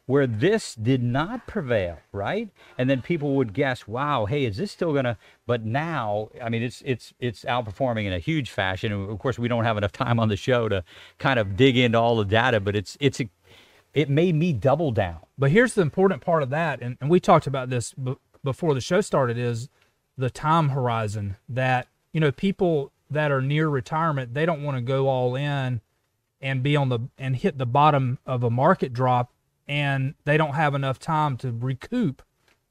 where 0.08 0.28
this 0.28 0.76
did 0.76 1.02
not 1.02 1.48
prevail, 1.48 1.98
right? 2.12 2.50
And 2.78 2.90
then 2.90 3.02
people 3.02 3.36
would 3.36 3.54
guess, 3.54 3.88
"Wow, 3.88 4.26
hey, 4.26 4.46
is 4.46 4.58
this 4.58 4.72
still 4.72 4.94
gonna?" 4.94 5.18
But 5.46 5.64
now, 5.66 6.30
I 6.44 6.50
mean, 6.50 6.64
it's 6.64 6.82
it's 6.86 7.14
it's 7.20 7.46
outperforming 7.46 8.06
in 8.06 8.14
a 8.14 8.20
huge 8.20 8.50
fashion. 8.50 8.92
And 8.92 9.10
of 9.10 9.20
course, 9.20 9.40
we 9.40 9.48
don't 9.48 9.64
have 9.64 9.78
enough 9.78 9.92
time 9.94 10.20
on 10.20 10.28
the 10.30 10.36
show 10.36 10.68
to 10.70 10.84
kind 11.20 11.40
of 11.40 11.56
dig 11.56 11.78
into 11.78 11.98
all 12.00 12.18
the 12.18 12.26
data, 12.26 12.60
but 12.60 12.76
it's 12.76 12.98
it's 13.00 13.22
it 13.94 14.10
made 14.10 14.36
me 14.36 14.54
double 14.54 14.92
down. 14.92 15.20
But 15.38 15.52
here's 15.52 15.74
the 15.74 15.82
important 15.82 16.22
part 16.22 16.44
of 16.44 16.50
that, 16.50 16.82
and, 16.82 16.98
and 17.02 17.10
we 17.10 17.20
talked 17.20 17.48
about 17.48 17.70
this 17.70 17.94
b- 17.94 18.16
before 18.44 18.74
the 18.74 18.82
show 18.82 19.02
started, 19.02 19.38
is 19.38 19.70
the 20.18 20.30
time 20.30 20.70
horizon 20.70 21.38
that, 21.50 21.88
you 22.14 22.20
know, 22.20 22.32
people 22.32 22.92
that 23.10 23.32
are 23.32 23.42
near 23.42 23.68
retirement, 23.70 24.34
they 24.34 24.46
don't 24.46 24.64
want 24.64 24.78
to 24.78 24.82
go 24.82 25.08
all 25.08 25.36
in 25.36 25.82
and 26.42 26.64
be 26.64 26.76
on 26.76 26.90
the 26.90 27.00
and 27.18 27.36
hit 27.36 27.58
the 27.58 27.66
bottom 27.66 28.18
of 28.26 28.44
a 28.44 28.50
market 28.50 28.94
drop 28.94 29.32
and 29.68 30.16
they 30.26 30.38
don't 30.38 30.54
have 30.56 30.74
enough 30.76 31.00
time 31.00 31.38
to 31.38 31.52
recoup. 31.52 32.22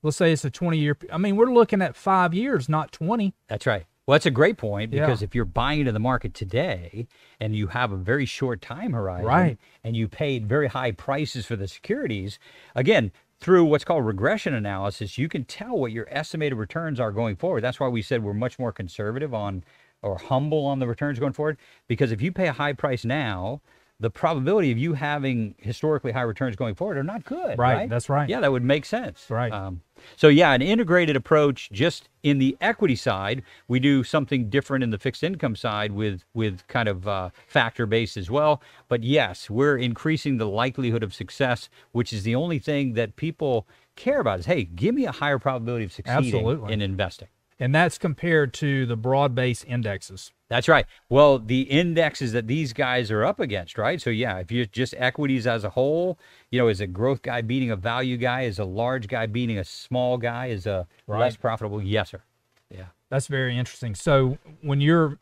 Let's 0.03 0.17
say 0.17 0.33
it's 0.33 0.45
a 0.45 0.51
20 0.51 0.79
year. 0.79 0.97
I 1.13 1.19
mean, 1.19 1.37
we're 1.37 1.53
looking 1.53 1.83
at 1.83 1.95
five 1.95 2.33
years, 2.35 2.69
not 2.69 2.91
20. 2.93 3.35
That's 3.49 3.67
right. 3.67 3.85
Well, 4.07 4.15
that's 4.17 4.27
a 4.27 4.31
great 4.31 4.57
point 4.57 4.93
Yeah. 4.93 5.07
because 5.07 5.23
if 5.23 5.35
you're 5.35 5.45
buying 5.45 5.81
into 5.81 5.93
the 5.93 5.99
market 6.01 6.35
today 6.35 7.07
and 7.39 7.55
you 7.55 7.69
have 7.69 7.93
a 7.93 7.97
very 7.97 8.25
short 8.27 8.61
time 8.61 8.93
horizon 8.93 9.27
Right. 9.27 9.59
and 9.85 9.95
you 9.95 10.09
paid 10.09 10.47
very 10.49 10.69
high 10.69 10.91
prices 10.93 11.47
for 11.47 11.55
the 11.55 11.69
securities, 11.69 12.39
again, 12.75 13.13
through 13.41 13.65
what's 13.65 13.85
called 13.85 14.05
regression 14.05 14.55
analysis, 14.55 15.17
you 15.17 15.29
can 15.29 15.45
tell 15.45 15.77
what 15.77 15.93
your 15.93 16.07
estimated 16.11 16.59
returns 16.59 17.01
are 17.01 17.11
going 17.11 17.37
forward. 17.37 17.63
That's 17.63 17.81
why 17.81 17.89
we 17.89 18.03
said 18.03 18.23
we're 18.23 18.35
much 18.35 18.59
more 18.59 18.73
conservative 18.73 19.33
on 19.33 19.65
or 20.03 20.19
humble 20.19 20.67
on 20.67 20.79
the 20.79 20.87
returns 20.87 21.19
going 21.19 21.33
forward 21.33 21.59
because 21.89 22.13
if 22.13 22.23
you 22.23 22.33
pay 22.33 22.49
a 22.49 22.53
high 22.53 22.73
price 22.73 23.05
now, 23.05 23.61
the 24.01 24.11
probability 24.11 24.73
of 24.73 24.79
you 24.79 24.95
having 24.95 25.55
historically 25.59 26.11
high 26.13 26.23
returns 26.23 26.57
going 26.57 26.75
forward 26.75 26.97
are 26.97 27.03
not 27.05 27.25
good. 27.25 27.59
Right, 27.59 27.75
Right. 27.77 27.89
that's 27.89 28.09
right. 28.09 28.29
Yeah, 28.29 28.41
that 28.41 28.51
would 28.51 28.65
make 28.65 28.85
sense. 28.87 29.27
Right. 29.29 29.53
Um, 29.53 29.83
so 30.17 30.29
yeah, 30.29 30.53
an 30.53 30.63
integrated 30.63 31.15
approach 31.17 31.69
just 31.71 32.09
in 32.23 32.39
the 32.39 32.57
equity 32.63 32.97
side. 32.97 33.43
We 33.69 33.79
do 33.79 34.03
something 34.03 34.49
different 34.49 34.83
in 34.83 34.89
the 34.91 34.99
fixed 34.99 35.23
income 35.23 35.55
side 35.55 35.93
with 35.93 36.25
with 36.33 36.67
kind 36.69 36.89
of 36.89 37.07
uh, 37.07 37.31
factor 37.47 37.85
based 37.85 38.17
as 38.17 38.31
well. 38.31 38.63
But 38.89 39.05
yes, 39.05 39.51
we're 39.51 39.77
increasing 39.77 40.39
the 40.39 40.49
likelihood 40.49 41.03
of 41.03 41.13
success, 41.13 41.69
which 41.93 42.13
is 42.13 42.23
the 42.23 42.35
only 42.35 42.59
thing 42.59 42.95
that 42.95 43.17
people 43.17 43.69
care 43.97 44.21
about. 44.21 44.39
Is 44.41 44.47
hey, 44.47 44.65
give 44.65 44.95
me 44.95 45.05
a 45.05 45.13
higher 45.13 45.39
probability 45.39 45.85
of 45.85 45.93
succeeding 45.93 46.25
Absolutely. 46.25 46.73
in 46.73 46.81
investing. 46.81 47.29
And 47.61 47.75
that's 47.75 47.99
compared 47.99 48.55
to 48.55 48.87
the 48.87 48.97
broad 48.97 49.35
based 49.35 49.65
indexes. 49.69 50.33
That's 50.49 50.67
right. 50.67 50.87
Well, 51.09 51.39
the 51.39 51.63
indexes 51.63 52.33
that 52.33 52.47
these 52.47 52.73
guys 52.73 53.11
are 53.11 53.25
up 53.25 53.39
against, 53.39 53.79
right? 53.79 54.01
So 54.01 54.11
yeah, 54.11 54.39
if 54.39 54.51
you're 54.51 54.65
just 54.65 54.95
equities 54.97 55.47
as 55.47 55.63
a 55.63 55.71
whole, 55.71 56.19
you 56.51 56.59
know, 56.59 56.69
is 56.69 56.81
a 56.81 56.87
growth 56.87 57.23
guy 57.23 57.43
beating 57.43 57.71
a 57.71 57.77
value 57.77 58.17
guy? 58.17 58.43
Is 58.43 58.59
a 58.59 58.65
large 58.65 59.07
guy 59.07 59.27
beating 59.27 59.59
a 59.59 59.65
small 59.65 60.17
guy? 60.17 60.47
Is 60.47 60.67
a 60.67 60.89
less 61.07 61.37
profitable? 61.37 61.81
Yes, 61.81 62.11
sir. 62.11 62.23
Yeah. 62.71 62.87
That's 63.11 63.27
very 63.27 63.57
interesting. 63.57 63.95
So 63.95 64.39
when 64.63 64.81
you're 64.81 65.19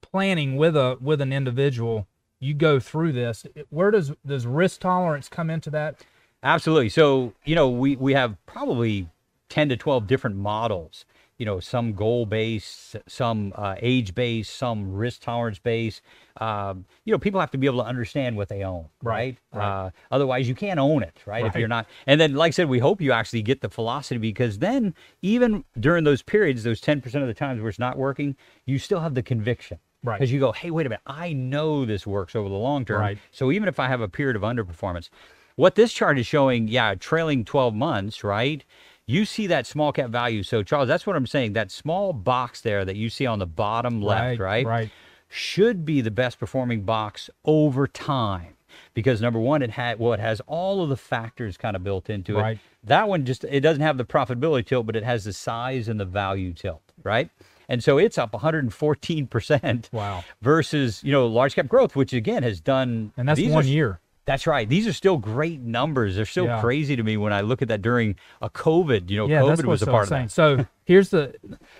planning 0.00 0.56
with 0.56 0.76
a 0.76 0.96
with 1.00 1.20
an 1.20 1.32
individual, 1.32 2.06
you 2.38 2.54
go 2.54 2.80
through 2.80 3.12
this. 3.12 3.44
Where 3.68 3.90
does 3.90 4.12
does 4.24 4.46
risk 4.46 4.80
tolerance 4.80 5.28
come 5.28 5.50
into 5.50 5.70
that? 5.70 5.96
Absolutely. 6.42 6.88
So, 6.88 7.34
you 7.44 7.54
know, 7.54 7.68
we, 7.68 7.96
we 7.96 8.14
have 8.14 8.36
probably 8.46 9.08
10 9.50 9.68
to 9.70 9.76
12 9.76 10.06
different 10.06 10.36
models, 10.36 11.04
you 11.40 11.46
know, 11.46 11.58
some 11.58 11.94
goal 11.94 12.26
based, 12.26 12.96
some 13.06 13.54
uh, 13.56 13.74
age 13.80 14.14
based, 14.14 14.54
some 14.54 14.92
risk 14.92 15.22
tolerance 15.22 15.58
based. 15.58 16.02
Um, 16.38 16.84
you 17.06 17.12
know, 17.12 17.18
people 17.18 17.40
have 17.40 17.50
to 17.52 17.58
be 17.58 17.66
able 17.66 17.78
to 17.78 17.88
understand 17.88 18.36
what 18.36 18.50
they 18.50 18.62
own, 18.62 18.88
right? 19.02 19.38
Right, 19.50 19.58
right. 19.58 19.86
Uh, 19.86 19.90
otherwise, 20.10 20.46
you 20.46 20.54
can't 20.54 20.78
own 20.78 21.02
it, 21.02 21.16
right? 21.24 21.46
If 21.46 21.56
you're 21.56 21.66
not. 21.66 21.86
And 22.06 22.20
then, 22.20 22.34
like 22.34 22.48
I 22.48 22.50
said, 22.50 22.68
we 22.68 22.78
hope 22.78 23.00
you 23.00 23.12
actually 23.12 23.40
get 23.40 23.62
the 23.62 23.70
philosophy 23.70 24.18
because 24.18 24.58
then, 24.58 24.94
even 25.22 25.64
during 25.80 26.04
those 26.04 26.20
periods, 26.20 26.62
those 26.62 26.78
10% 26.78 27.06
of 27.06 27.26
the 27.26 27.32
times 27.32 27.62
where 27.62 27.70
it's 27.70 27.78
not 27.78 27.96
working, 27.96 28.36
you 28.66 28.78
still 28.78 29.00
have 29.00 29.14
the 29.14 29.22
conviction. 29.22 29.78
Right. 30.04 30.18
Because 30.18 30.30
you 30.30 30.40
go, 30.40 30.52
hey, 30.52 30.70
wait 30.70 30.84
a 30.84 30.90
minute, 30.90 31.02
I 31.06 31.32
know 31.32 31.86
this 31.86 32.06
works 32.06 32.36
over 32.36 32.50
the 32.50 32.54
long 32.54 32.84
term. 32.84 33.00
Right. 33.00 33.18
So 33.30 33.50
even 33.50 33.66
if 33.66 33.80
I 33.80 33.88
have 33.88 34.02
a 34.02 34.08
period 34.08 34.36
of 34.36 34.42
underperformance, 34.42 35.08
what 35.56 35.74
this 35.74 35.92
chart 35.92 36.18
is 36.18 36.26
showing, 36.26 36.68
yeah, 36.68 36.94
trailing 36.94 37.46
12 37.46 37.74
months, 37.74 38.24
right? 38.24 38.62
You 39.10 39.24
see 39.24 39.46
that 39.48 39.66
small 39.66 39.92
cap 39.92 40.10
value. 40.10 40.42
So 40.42 40.62
Charles, 40.62 40.86
that's 40.88 41.06
what 41.06 41.16
I'm 41.16 41.26
saying. 41.26 41.54
That 41.54 41.70
small 41.70 42.12
box 42.12 42.60
there 42.60 42.84
that 42.84 42.96
you 42.96 43.10
see 43.10 43.26
on 43.26 43.38
the 43.40 43.46
bottom 43.46 44.00
left, 44.00 44.38
right? 44.40 44.64
Right. 44.66 44.90
Should 45.28 45.84
be 45.84 46.00
the 46.00 46.10
best 46.10 46.38
performing 46.38 46.82
box 46.82 47.28
over 47.44 47.86
time. 47.86 48.54
Because 48.94 49.20
number 49.20 49.38
one, 49.40 49.62
it 49.62 49.70
had 49.70 49.98
well, 49.98 50.12
it 50.12 50.20
has 50.20 50.40
all 50.46 50.82
of 50.82 50.88
the 50.88 50.96
factors 50.96 51.56
kind 51.56 51.74
of 51.74 51.82
built 51.82 52.08
into 52.08 52.38
it. 52.38 52.42
Right. 52.42 52.58
That 52.84 53.08
one 53.08 53.24
just 53.24 53.42
it 53.44 53.60
doesn't 53.60 53.82
have 53.82 53.96
the 53.98 54.04
profitability 54.04 54.64
tilt, 54.66 54.86
but 54.86 54.94
it 54.96 55.02
has 55.04 55.24
the 55.24 55.32
size 55.32 55.88
and 55.88 55.98
the 55.98 56.04
value 56.04 56.52
tilt, 56.52 56.82
right? 57.02 57.30
And 57.68 57.82
so 57.84 57.98
it's 57.98 58.16
up 58.18 58.32
114% 58.32 59.92
Wow. 59.92 60.24
versus, 60.42 61.02
you 61.04 61.12
know, 61.12 61.26
large 61.26 61.54
cap 61.54 61.68
growth, 61.68 61.94
which 61.96 62.12
again 62.12 62.42
has 62.42 62.60
done 62.60 63.12
And 63.16 63.28
that's 63.28 63.40
one 63.42 63.64
are- 63.64 63.66
year. 63.66 64.00
That's 64.26 64.46
right. 64.46 64.68
These 64.68 64.86
are 64.86 64.92
still 64.92 65.16
great 65.16 65.60
numbers. 65.60 66.14
They're 66.16 66.24
still 66.24 66.44
Yeah. 66.46 66.60
crazy 66.60 66.94
to 66.96 67.02
me 67.02 67.16
when 67.16 67.32
I 67.32 67.40
look 67.40 67.62
at 67.62 67.68
that 67.68 67.82
during 67.82 68.16
a 68.40 68.48
COVID. 68.50 69.10
You 69.10 69.16
know, 69.18 69.28
Yeah, 69.28 69.40
COVID 69.42 69.64
was 69.64 69.82
a 69.82 69.86
I 69.88 69.90
part 69.90 70.02
was 70.02 70.10
of 70.12 70.18
that. 70.18 70.30
So 70.30 70.66
here's 70.84 71.08
the 71.10 71.34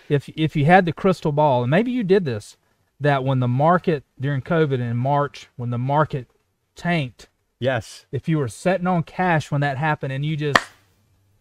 if 0.09 0.29
if 0.31 0.57
you 0.57 0.65
had 0.65 0.87
the 0.87 0.93
crystal 0.93 1.33
ball, 1.33 1.63
and 1.63 1.71
maybe 1.71 1.91
you 1.91 2.03
did 2.03 2.25
this, 2.25 2.57
that 2.99 3.25
when 3.25 3.41
the 3.41 3.49
market 3.49 4.05
during 4.19 4.41
COVID 4.43 4.81
in 4.81 4.97
March, 4.97 5.49
when 5.57 5.71
the 5.71 5.79
market 5.79 6.27
tanked, 6.75 7.29
Yes, 7.59 8.07
if 8.11 8.29
you 8.29 8.39
were 8.39 8.49
sitting 8.49 8.87
on 8.87 9.03
cash 9.03 9.51
when 9.51 9.61
that 9.61 9.77
happened 9.77 10.13
and 10.15 10.25
you 10.25 10.35
just 10.37 10.59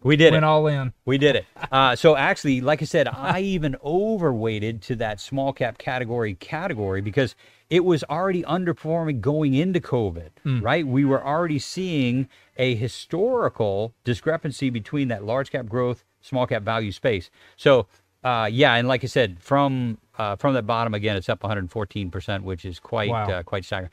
we 0.02 0.16
did 0.16 0.32
went 0.32 0.44
it. 0.44 0.48
all 0.48 0.66
in. 0.66 0.92
We 1.06 1.18
did 1.18 1.36
it. 1.36 1.46
Uh, 1.72 1.94
so 1.94 2.16
actually, 2.16 2.60
like 2.60 2.82
I 2.82 2.84
said, 2.84 3.06
I 3.06 3.40
even 3.40 3.76
overweighted 3.84 4.82
to 4.82 4.96
that 4.96 5.20
small 5.20 5.52
cap 5.52 5.78
category 5.78 6.34
category 6.34 7.00
because 7.00 7.36
it 7.70 7.84
was 7.84 8.02
already 8.10 8.42
underperforming 8.42 9.20
going 9.20 9.54
into 9.54 9.80
COVID, 9.80 10.30
right? 10.62 10.84
We 10.86 11.04
were 11.04 11.24
already 11.24 11.58
seeing 11.60 12.28
a 12.56 12.74
historical 12.74 13.94
discrepancy 14.04 14.70
between 14.70 15.08
that 15.08 15.24
large 15.24 15.50
cap 15.52 15.66
growth, 15.66 16.04
small 16.20 16.46
cap 16.46 16.62
value 16.62 16.90
space. 16.92 17.30
So 17.56 17.86
uh, 18.24 18.48
yeah, 18.52 18.74
and 18.74 18.88
like 18.88 19.04
I 19.04 19.06
said, 19.06 19.38
from 19.40 19.98
uh, 20.18 20.34
from 20.36 20.54
that 20.54 20.66
bottom 20.66 20.92
again, 20.94 21.16
it's 21.16 21.28
up 21.28 21.42
114 21.44 22.10
percent, 22.10 22.44
which 22.44 22.64
is 22.64 22.80
quite 22.80 23.08
Wow. 23.10 23.30
uh, 23.30 23.42
quite 23.44 23.64
staggering. 23.64 23.92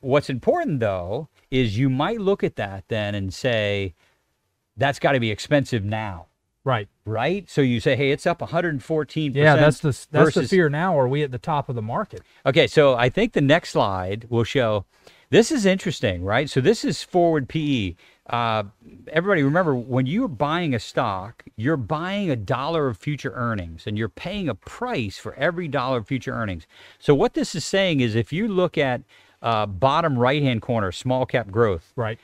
What's 0.00 0.30
important 0.30 0.80
though 0.80 1.28
is 1.50 1.76
you 1.78 1.90
might 1.90 2.20
look 2.20 2.42
at 2.42 2.56
that 2.56 2.84
then 2.88 3.14
and 3.14 3.32
say, 3.34 3.94
that's 4.76 4.98
got 4.98 5.12
to 5.12 5.20
be 5.20 5.30
expensive 5.30 5.84
now 5.84 6.27
Right. 6.68 6.86
right? 7.06 7.48
So 7.48 7.62
you 7.62 7.80
say, 7.80 7.96
hey, 7.96 8.10
it's 8.10 8.26
up 8.26 8.42
114. 8.42 9.32
Yeah, 9.32 9.56
that's 9.56 9.80
the 9.80 10.06
that's 10.10 10.34
the 10.34 10.46
fear 10.46 10.68
now. 10.68 10.98
Are 10.98 11.08
we 11.08 11.22
at 11.22 11.30
the 11.30 11.38
top 11.38 11.70
of 11.70 11.74
the 11.74 11.80
market? 11.80 12.20
Okay, 12.44 12.66
so 12.66 12.94
I 12.94 13.08
think 13.08 13.32
the 13.32 13.40
next 13.40 13.70
slide 13.70 14.26
will 14.28 14.44
show. 14.44 14.84
This 15.30 15.50
is 15.50 15.64
interesting, 15.64 16.24
right? 16.24 16.48
So 16.48 16.60
this 16.60 16.84
is 16.84 17.02
forward 17.02 17.48
PE. 17.48 17.94
Uh, 18.28 18.64
everybody, 19.10 19.42
remember 19.42 19.74
when 19.74 20.04
you're 20.04 20.28
buying 20.28 20.74
a 20.74 20.78
stock, 20.78 21.42
you're 21.56 21.78
buying 21.78 22.28
a 22.30 22.36
dollar 22.36 22.88
of 22.88 22.98
future 22.98 23.32
earnings, 23.34 23.86
and 23.86 23.96
you're 23.96 24.10
paying 24.10 24.50
a 24.50 24.54
price 24.54 25.16
for 25.16 25.32
every 25.36 25.68
dollar 25.68 25.98
of 25.98 26.06
future 26.06 26.32
earnings. 26.34 26.66
So 26.98 27.14
what 27.14 27.32
this 27.32 27.54
is 27.54 27.64
saying 27.64 28.00
is, 28.00 28.14
if 28.14 28.30
you 28.30 28.46
look 28.46 28.76
at 28.76 29.00
uh, 29.40 29.64
bottom 29.64 30.18
right 30.18 30.42
hand 30.42 30.60
corner, 30.60 30.92
small 30.92 31.24
cap 31.24 31.50
growth, 31.50 31.92
Right. 31.96 32.18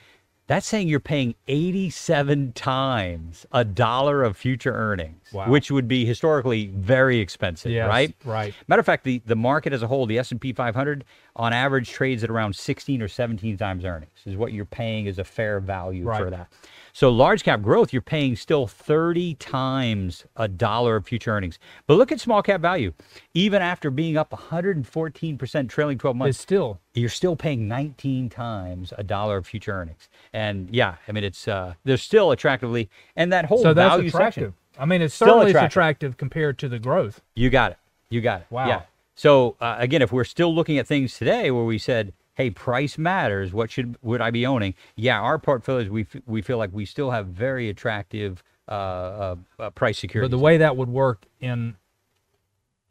That's 0.47 0.67
saying 0.67 0.87
you're 0.87 0.99
paying 0.99 1.35
87 1.47 2.53
times 2.53 3.45
a 3.51 3.63
dollar 3.65 4.23
of 4.23 4.37
future 4.37 4.73
earnings, 4.73 5.24
Wow. 5.31 5.49
which 5.49 5.71
would 5.71 5.87
be 5.87 6.05
historically 6.05 6.67
very 6.67 7.19
expensive, 7.19 7.71
Yes, 7.71 7.87
right? 7.89 8.15
right. 8.23 8.53
Matter 8.67 8.79
of 8.79 8.85
fact, 8.85 9.03
the, 9.03 9.21
the 9.25 9.35
market 9.35 9.73
as 9.73 9.81
a 9.83 9.87
whole, 9.87 10.05
the 10.05 10.17
S&P 10.19 10.53
500, 10.53 11.03
on 11.35 11.51
average 11.51 11.89
trades 11.89 12.23
at 12.23 12.29
around 12.29 12.55
16 12.55 13.01
or 13.01 13.07
17 13.07 13.57
times 13.57 13.83
earnings 13.83 14.11
is 14.25 14.37
what 14.37 14.53
you're 14.53 14.65
paying 14.65 15.07
as 15.07 15.19
a 15.19 15.23
fair 15.23 15.59
value 15.59 16.05
for 16.05 16.29
that. 16.29 16.47
So 16.93 17.09
large 17.09 17.43
cap 17.43 17.61
growth, 17.61 17.91
you're 17.91 18.01
paying 18.01 18.37
still 18.37 18.67
30 18.67 19.33
times 19.35 20.25
a 20.37 20.47
dollar 20.47 20.95
of 20.95 21.05
future 21.05 21.31
earnings. 21.31 21.59
But 21.87 21.95
look 21.97 22.11
at 22.13 22.21
small 22.21 22.41
cap 22.41 22.61
value. 22.61 22.93
Even 23.33 23.61
after 23.61 23.91
being 23.91 24.15
up 24.15 24.31
114% 24.31 25.69
trailing 25.69 25.97
12 25.97 26.15
months, 26.15 26.37
It's 26.37 26.41
still 26.41 26.79
you're 26.93 27.09
still 27.09 27.35
paying 27.35 27.67
19 27.67 28.29
times 28.29 28.93
a 28.97 29.03
dollar 29.03 29.37
of 29.37 29.45
future 29.47 29.73
earnings. 29.73 30.07
And 30.31 30.69
yeah, 30.73 30.95
I 31.07 31.11
mean 31.11 31.23
it's 31.25 31.47
uh 31.47 31.73
they're 31.83 31.97
still 31.97 32.31
attractively 32.31 32.89
and 33.15 33.33
that 33.33 33.45
whole 33.45 33.61
so 33.63 33.73
value 33.73 34.07
attractive. 34.07 34.33
section. 34.43 34.53
I 34.77 34.85
mean, 34.85 35.01
it's 35.01 35.13
Still 35.13 35.27
certainly 35.27 35.51
attractive. 35.51 35.71
attractive 35.71 36.17
compared 36.17 36.57
to 36.59 36.69
the 36.69 36.79
growth. 36.79 37.21
You 37.35 37.49
got 37.49 37.71
it. 37.71 37.77
You 38.09 38.21
got 38.21 38.41
it. 38.41 38.47
Wow. 38.49 38.67
Yeah. 38.67 38.81
So 39.15 39.55
uh, 39.61 39.75
again, 39.79 40.01
if 40.01 40.11
we're 40.11 40.23
still 40.23 40.53
looking 40.53 40.77
at 40.77 40.87
things 40.87 41.17
today 41.17 41.49
where 41.51 41.63
we 41.63 41.77
said, 41.77 42.13
"Hey, 42.33 42.49
price 42.49 42.97
matters. 42.97 43.53
What 43.53 43.71
should 43.71 43.97
would 44.01 44.21
I 44.21 44.31
be 44.31 44.45
owning?" 44.45 44.75
Yeah, 44.95 45.19
our 45.19 45.39
portfolios 45.39 45.89
we 45.89 46.01
f- 46.01 46.21
we 46.25 46.41
feel 46.41 46.57
like 46.57 46.71
we 46.73 46.85
still 46.85 47.11
have 47.11 47.27
very 47.27 47.69
attractive 47.69 48.43
uh, 48.67 48.71
uh, 48.71 49.35
uh 49.59 49.69
price 49.71 49.97
security. 49.97 50.29
But 50.29 50.37
the 50.37 50.43
way 50.43 50.57
that 50.57 50.75
would 50.75 50.89
work 50.89 51.25
in 51.39 51.77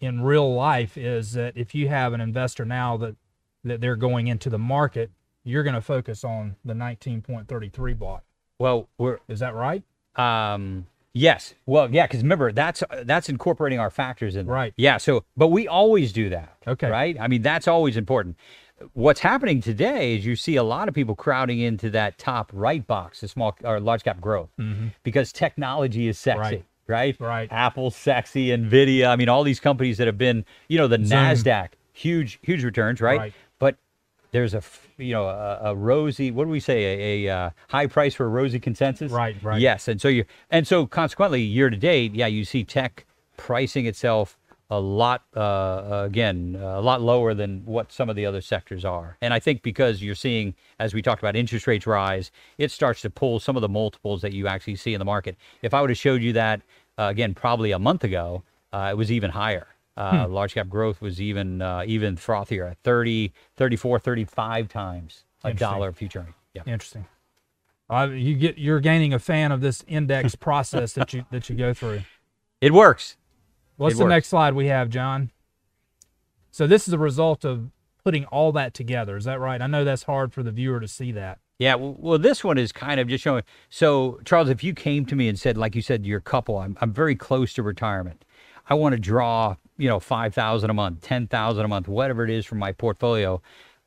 in 0.01 0.23
real 0.23 0.55
life 0.55 0.97
is 0.97 1.33
that 1.33 1.57
if 1.57 1.75
you 1.75 1.89
have 1.89 2.13
an 2.13 2.21
investor 2.21 2.65
now 2.65 2.97
that 2.97 3.17
that 3.65 3.81
they're 3.81 3.97
going 3.97 4.27
into 4.27 4.51
the 4.51 4.59
market, 4.59 5.11
you're 5.43 5.63
going 5.63 5.75
to 5.75 5.81
focus 5.81 6.25
on 6.25 6.57
the 6.65 6.75
19.33 6.75 7.99
block. 7.99 8.23
well, 8.59 8.89
we're 8.99 9.19
Is 9.29 9.41
that 9.41 9.55
right? 9.55 9.83
Um, 10.17 10.87
yes. 11.15 11.55
Well, 11.65 11.91
yeah, 11.91 12.07
because 12.07 12.23
remember 12.23 12.53
that's 12.53 12.83
that's 13.05 13.31
incorporating 13.31 13.79
our 13.79 13.91
factors 13.91 14.37
in. 14.37 14.47
Right. 14.47 14.75
Yeah. 14.77 14.99
So, 14.99 15.25
but 15.37 15.49
we 15.49 15.67
always 15.67 16.13
do 16.13 16.29
that. 16.29 16.57
Okay. 16.67 16.91
Right. 16.91 17.17
I 17.19 17.29
mean, 17.29 17.41
that's 17.41 17.67
always 17.67 17.97
important. 17.97 18.37
What's 18.93 19.21
happening 19.21 19.63
today 19.63 20.17
is 20.17 20.27
you 20.27 20.37
see 20.37 20.57
a 20.57 20.63
lot 20.63 20.89
of 20.89 20.95
people 20.95 21.15
crowding 21.15 21.61
into 21.61 21.89
that 21.91 22.19
top 22.19 22.51
right 22.53 22.87
box, 22.87 23.21
the 23.21 23.29
small 23.29 23.57
or 23.65 23.81
large 23.81 24.03
cap 24.03 24.21
growth, 24.21 24.51
because 25.03 25.33
technology 25.33 26.09
is 26.09 26.19
sexy. 26.19 26.41
Mm-hmm. 26.41 26.53
Right. 26.53 26.65
Right. 26.87 27.17
Right. 27.19 27.53
Apple's 27.53 27.97
sexy, 27.97 28.49
Nvidia. 28.49 29.09
I 29.09 29.17
mean, 29.17 29.31
all 29.31 29.43
these 29.43 29.61
companies 29.61 29.97
that 29.99 30.07
have 30.07 30.19
been, 30.19 30.45
you 30.69 30.77
know, 30.77 30.87
the 30.87 30.97
Zoom. 30.99 31.19
Nasdaq, 31.19 31.69
huge, 31.95 32.39
huge 32.43 32.63
returns. 32.63 33.01
Right. 33.01 33.19
Right. 33.19 33.33
But 33.59 33.77
there's 34.33 34.53
a 34.53 34.61
you 34.99 35.13
know 35.13 35.27
a, 35.27 35.61
a 35.65 35.75
rosy 35.75 36.31
what 36.31 36.45
do 36.45 36.51
we 36.51 36.61
say? 36.61 36.85
A, 36.85 37.27
a 37.27 37.37
uh, 37.37 37.51
high 37.69 37.87
price 37.87 38.15
for 38.15 38.27
a 38.27 38.29
rosy 38.29 38.61
consensus? 38.61 39.11
Right, 39.13 39.37
right. 39.43 39.61
yes 39.61 39.89
and 39.89 40.01
so 40.01 40.09
you 40.09 40.25
and 40.51 40.67
so 40.67 40.87
consequently 40.87 41.43
year 41.43 41.71
to 41.71 41.77
date 41.77 42.15
yeah 42.15 42.27
you 42.27 42.45
see 42.45 42.65
tech 42.65 43.05
pricing 43.37 43.87
itself 43.87 44.39
a 44.71 44.81
lot 44.81 45.25
uh, 45.37 46.05
again 46.07 46.57
a 46.61 46.81
lot 46.81 47.03
lower 47.03 47.35
than 47.35 47.65
what 47.65 47.93
some 47.93 48.09
of 48.09 48.17
the 48.17 48.25
other 48.25 48.41
sectors 48.41 48.85
are. 48.85 49.17
And 49.21 49.35
i 49.35 49.39
think 49.39 49.63
because 49.63 50.03
you're 50.03 50.15
seeing 50.15 50.55
as 50.79 50.95
we 50.95 51.03
talked 51.03 51.23
about 51.23 51.37
interest 51.37 51.67
rates 51.67 51.87
rise 51.87 52.31
it 52.59 52.71
starts 52.71 53.03
to 53.03 53.11
pull 53.11 53.41
some 53.41 53.57
of 53.57 53.63
the 53.63 53.69
multiples 53.69 54.23
that 54.23 54.33
you 54.33 54.47
actually 54.47 54.77
see 54.77 54.95
in 54.95 54.99
the 54.99 55.05
market. 55.05 55.37
If 55.63 55.75
i 55.75 55.81
would 55.81 55.91
have 55.91 55.99
showed 55.99 56.23
you 56.23 56.33
that 56.35 56.63
uh, 56.99 57.05
again 57.05 57.35
probably 57.35 57.73
a 57.73 57.79
month 57.79 58.05
ago 58.05 58.43
uh, 58.73 58.89
it 58.91 58.97
was 58.97 59.13
even 59.13 59.31
higher 59.31 59.69
uh, 59.97 60.27
large 60.29 60.55
cap 60.55 60.69
growth 60.69 61.01
was 61.01 61.21
even 61.21 61.63
uh, 61.63 61.85
even 61.87 62.17
frothier 62.17 62.71
at 62.71 62.79
30 62.83 63.33
34 63.57 63.99
35 63.99 64.69
times 64.69 65.25
a 65.45 65.53
dollar 65.55 65.93
future 65.93 66.27
yeah 66.55 66.63
Interesting. 66.67 67.07
Uh, 67.91 68.09
you 68.13 68.35
get 68.35 68.57
you're 68.59 68.81
gaining 68.81 69.13
a 69.13 69.19
fan 69.19 69.53
of 69.53 69.61
this 69.61 69.85
index 69.87 70.35
process 70.49 70.95
that 70.95 71.13
you 71.13 71.25
that 71.31 71.49
you 71.51 71.55
go 71.57 71.73
through. 71.75 72.03
it 72.61 72.73
works 72.73 73.17
What's 73.77 73.95
It 73.95 73.99
the 73.99 74.05
works. 74.05 74.11
next 74.11 74.29
slide 74.29 74.55
we 74.55 74.67
have, 74.67 74.89
John? 74.89 75.31
So 76.53 76.67
this 76.67 76.87
is 76.87 76.95
a 76.95 76.99
result 76.99 77.45
of 77.45 77.71
putting 78.05 78.25
all 78.27 78.53
that 78.53 78.73
together. 78.75 79.17
Is 79.17 79.25
that 79.25 79.41
right? 79.41 79.61
I 79.61 79.67
know 79.67 79.85
that's 79.85 80.05
hard 80.05 80.33
for 80.33 80.43
the 80.45 80.53
viewer 80.53 80.79
to 80.79 80.87
see 80.89 81.11
that. 81.13 81.39
Yeah, 81.59 81.75
well, 81.77 81.97
well, 81.99 82.19
this 82.19 82.45
one 82.45 82.57
is 82.59 82.71
kind 82.73 83.01
of 83.01 83.09
just 83.09 83.25
showing. 83.25 83.43
So, 83.71 84.21
Charles, 84.25 84.49
if 84.49 84.63
you 84.63 84.75
came 84.75 85.07
to 85.07 85.17
me 85.17 85.29
and 85.29 85.39
said, 85.39 85.57
like 85.57 85.75
you 85.75 85.83
said, 85.83 86.05
you're 86.07 86.19
a 86.19 86.23
couple, 86.23 86.59
I'm, 86.59 86.77
I'm 86.81 86.93
very 86.93 87.15
close 87.17 87.53
to 87.55 87.63
retirement. 87.63 88.25
I 88.69 88.75
want 88.75 88.93
to 88.93 88.99
draw, 89.01 89.57
you 89.77 89.89
know, 89.89 90.01
five 90.01 90.35
thousand 90.35 90.71
a 90.71 90.75
month, 90.75 91.01
ten 91.03 91.27
thousand 91.27 91.65
a 91.65 91.69
month, 91.69 91.89
whatever 91.89 92.25
it 92.25 92.31
is 92.31 92.47
from 92.47 92.59
my 92.59 92.73
portfolio. 92.73 93.41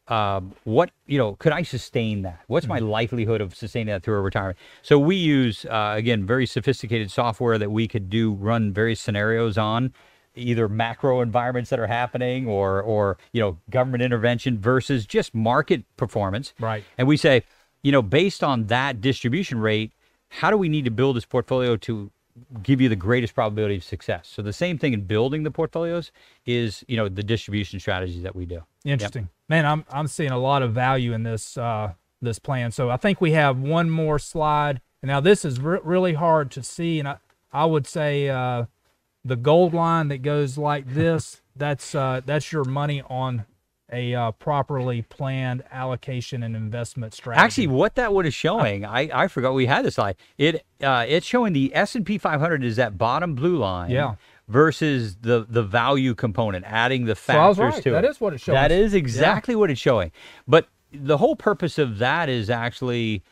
Um, 0.07 0.53
what 0.63 0.91
you 1.05 1.17
know, 1.17 1.35
could 1.35 1.51
I 1.51 1.63
sustain 1.63 2.21
that? 2.21 2.39
What's 2.47 2.65
my 2.67 2.79
likelihood 2.79 3.41
of 3.41 3.53
sustaining 3.53 3.87
that 3.87 4.03
through 4.03 4.15
a 4.15 4.21
retirement? 4.21 4.57
So 4.81 4.97
we 4.97 5.17
use 5.17 5.65
uh, 5.65 5.95
again 5.97 6.25
very 6.25 6.45
sophisticated 6.45 7.11
software 7.11 7.57
that 7.57 7.71
we 7.71 7.87
could 7.89 8.09
do 8.09 8.31
run 8.33 8.71
various 8.71 9.01
scenarios 9.01 9.57
on 9.57 9.93
either 10.33 10.69
macro 10.69 11.19
environments 11.19 11.69
that 11.71 11.79
are 11.79 11.87
happening 11.87 12.47
or 12.47 12.81
or 12.81 13.17
you 13.33 13.41
know 13.41 13.57
government 13.69 14.01
intervention 14.01 14.59
versus 14.59 15.05
just 15.05 15.35
market 15.35 15.83
performance 15.97 16.53
Right. 16.59 16.83
and 16.97 17.05
we 17.07 17.17
say, 17.17 17.43
you 17.83 17.91
know, 17.91 18.01
based 18.01 18.43
on 18.43 18.67
that 18.67 19.01
distribution 19.01 19.59
rate, 19.59 19.91
how 20.29 20.51
do 20.51 20.57
we 20.57 20.69
need 20.69 20.85
to 20.85 20.91
build 20.91 21.17
this 21.17 21.25
portfolio 21.25 21.75
to 21.77 22.11
give 22.63 22.81
you 22.81 22.89
the 22.89 22.95
greatest 22.95 23.33
probability 23.35 23.75
of 23.77 23.83
success? 23.83 24.27
So 24.27 24.41
the 24.41 24.53
same 24.53 24.77
thing 24.77 24.93
in 24.93 25.01
building 25.01 25.43
the 25.43 25.51
portfolios 25.51 26.11
is, 26.45 26.83
you 26.87 26.97
know, 26.97 27.09
the 27.09 27.23
distribution 27.23 27.79
strategies 27.79 28.23
that 28.23 28.35
we 28.35 28.45
do. 28.45 28.63
Interesting, 28.85 29.29
man. 29.49 29.65
I'm 29.65 29.85
I'm 29.89 30.07
seeing 30.07 30.31
a 30.31 30.37
lot 30.37 30.61
of 30.61 30.73
value 30.73 31.13
in 31.13 31.23
this 31.23 31.57
uh, 31.57 31.93
this 32.21 32.39
plan. 32.39 32.71
So 32.71 32.89
I 32.89 32.97
think 32.97 33.21
we 33.21 33.31
have 33.31 33.59
one 33.59 33.89
more 33.89 34.19
slide. 34.19 34.81
And 35.01 35.09
now 35.09 35.19
this 35.19 35.45
is 35.45 35.59
re- 35.59 35.79
really 35.83 36.13
hard 36.13 36.49
to 36.51 36.63
see, 36.63 36.99
and 36.99 37.07
I 37.07 37.17
I 37.51 37.65
would 37.65 37.85
say 37.85 38.29
uh, 38.29 38.65
the 39.23 39.35
gold 39.35 39.73
line 39.73 40.07
that 40.07 40.21
goes 40.21 40.57
like 40.57 40.93
this. 40.93 41.41
That's 41.55 41.95
uh, 41.95 42.21
that's 42.25 42.51
your 42.51 42.63
money 42.63 43.03
on 43.09 43.45
a 43.91 44.13
uh, 44.13 44.31
properly 44.31 45.01
planned 45.01 45.63
allocation 45.71 46.43
and 46.43 46.55
investment 46.55 47.13
strategy. 47.13 47.41
Actually, 47.43 47.67
what 47.67 47.95
that 47.95 48.13
one 48.13 48.25
is 48.25 48.33
showing, 48.33 48.85
I, 48.85 49.09
I 49.13 49.27
forgot 49.27 49.53
we 49.53 49.65
had 49.65 49.85
this 49.85 49.95
slide. 49.95 50.15
It 50.37 50.65
uh, 50.81 51.05
it's 51.07 51.25
showing 51.25 51.53
the 51.53 51.73
S 51.73 51.95
and 51.95 52.05
P 52.05 52.17
500 52.17 52.63
is 52.63 52.75
that 52.75 52.97
bottom 52.97 53.35
blue 53.35 53.57
line. 53.57 53.91
Yeah. 53.91 54.15
Versus 54.49 55.17
the 55.17 55.45
the 55.49 55.61
value 55.63 56.15
component, 56.15 56.63
adding 56.65 57.03
the 57.05 57.15
So 57.15 57.21
factors 57.33 57.57
right. 57.59 57.83
to 57.83 57.91
That 57.91 58.05
it. 58.05 58.11
is 58.11 58.21
what 58.21 58.33
it 58.33 58.39
shows. 58.39 58.53
That 58.53 58.71
is 58.71 58.93
exactly 58.93 59.55
what 59.55 59.69
it's 59.69 59.81
showing. 59.81 60.11
But 60.47 60.67
the 60.93 61.17
whole 61.17 61.35
purpose 61.35 61.77
of 61.77 61.97
that 61.97 62.29
is 62.29 62.49
actually 62.49 63.23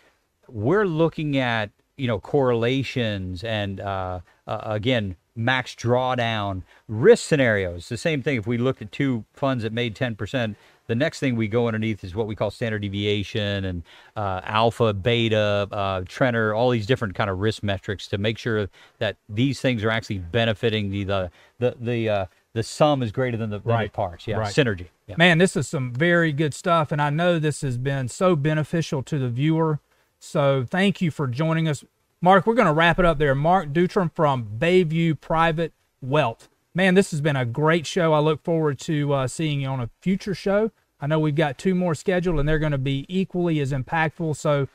we're 0.49 0.85
looking 0.85 1.37
at 1.37 1.71
you 1.95 2.07
know 2.07 2.19
correlations 2.19 3.45
and 3.45 3.79
uh, 3.79 4.19
uh, 4.45 4.59
again 4.63 5.15
max 5.35 5.75
drawdown 5.75 6.63
risk 6.87 7.27
scenarios. 7.27 7.89
The 7.89 7.97
same 7.97 8.21
thing 8.21 8.37
if 8.37 8.47
we 8.47 8.57
looked 8.57 8.81
at 8.81 8.91
two 8.91 9.25
funds 9.33 9.63
that 9.63 9.73
made 9.73 9.95
ten 9.95 10.15
percent. 10.15 10.57
The 10.87 10.93
next 10.93 11.19
thing 11.19 11.35
we 11.35 11.47
go 11.47 11.65
underneath 11.65 12.03
is 12.03 12.13
what 12.13 12.27
we 12.27 12.35
call 12.35 12.51
standard 12.51 12.83
deviation 12.83 13.65
and 13.65 13.81
uh, 14.15 14.41
alpha, 14.43 14.93
beta, 14.93 15.67
uh, 15.71 16.53
all 16.53 16.69
these 16.69 16.85
different 16.85 17.15
kind 17.15 17.27
of 17.27 17.39
risk 17.39 17.63
metrics 17.63 18.07
to 18.09 18.19
make 18.19 18.37
sure 18.37 18.69
that 18.99 19.17
these 19.27 19.59
things 19.59 19.83
are 19.83 19.89
actually 19.89 20.19
benefiting 20.19 20.91
the 20.91 21.03
the 21.03 21.31
the 21.57 21.75
the, 21.79 22.09
uh, 22.09 22.25
the 22.53 22.61
sum 22.61 23.01
is 23.01 23.11
greater 23.11 23.35
than 23.35 23.49
the, 23.49 23.57
than 23.57 23.67
the 23.67 23.73
Right. 23.73 23.93
parts. 23.93 24.27
Yeah, 24.27 24.37
Right. 24.37 24.53
synergy. 24.53 24.87
Yeah. 25.07 25.15
Man, 25.17 25.39
this 25.39 25.55
is 25.55 25.67
some 25.67 25.91
very 25.91 26.31
good 26.31 26.53
stuff, 26.53 26.91
and 26.91 27.01
I 27.01 27.09
know 27.09 27.39
this 27.39 27.61
has 27.61 27.77
been 27.79 28.07
so 28.07 28.35
beneficial 28.35 29.01
to 29.03 29.17
the 29.17 29.29
viewer. 29.29 29.79
So 30.19 30.65
thank 30.69 31.01
you 31.01 31.09
for 31.09 31.27
joining 31.27 31.67
us. 31.67 31.83
Mark, 32.25 32.47
we're 32.47 32.55
going 32.55 32.65
to 32.65 32.73
wrap 32.73 32.97
it 32.97 33.05
up 33.05 33.19
there. 33.19 33.35
Mark 33.35 33.71
Dutram 33.71 34.11
from 34.11 34.57
Bayview 34.57 35.21
Private 35.21 35.73
Wealth. 36.01 36.49
Man, 36.73 36.95
this 36.95 37.11
has 37.11 37.21
been 37.21 37.35
a 37.35 37.45
great 37.45 37.85
show. 37.85 38.13
I 38.13 38.19
look 38.19 38.43
forward 38.43 38.79
to 38.79 39.13
uh, 39.13 39.27
seeing 39.27 39.61
you 39.61 39.67
on 39.67 39.79
a 39.79 39.91
future 40.01 40.33
show. 40.33 40.71
I 40.99 41.05
know 41.05 41.19
we've 41.19 41.35
got 41.35 41.59
two 41.59 41.75
more 41.75 41.93
scheduled, 41.93 42.39
and 42.39 42.49
they're 42.49 42.57
going 42.57 42.71
to 42.71 42.79
be 42.79 43.05
equally 43.07 43.59
as 43.59 43.71
impactful. 43.71 44.37
So, 44.37 44.67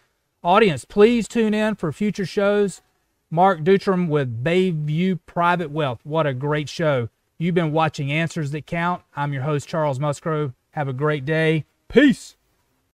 audience, 0.44 0.84
please 0.84 1.26
tune 1.26 1.52
in 1.52 1.74
for 1.74 1.90
future 1.90 2.24
shows. 2.24 2.82
Mark 3.32 3.62
Dutram 3.62 4.06
with 4.06 4.44
Bayview 4.44 5.18
Private 5.26 5.72
Wealth. 5.72 5.98
What 6.04 6.28
a 6.28 6.34
great 6.34 6.68
show. 6.68 7.08
You've 7.36 7.56
been 7.56 7.72
watching 7.72 8.12
Answers 8.12 8.52
That 8.52 8.66
Count. 8.66 9.02
I'm 9.16 9.32
your 9.32 9.42
host, 9.42 9.66
Charles 9.66 9.98
Musgrove. 9.98 10.54
Have 10.74 10.86
a 10.86 10.92
great 10.92 11.24
day. 11.24 11.64
Peace. 11.88 12.36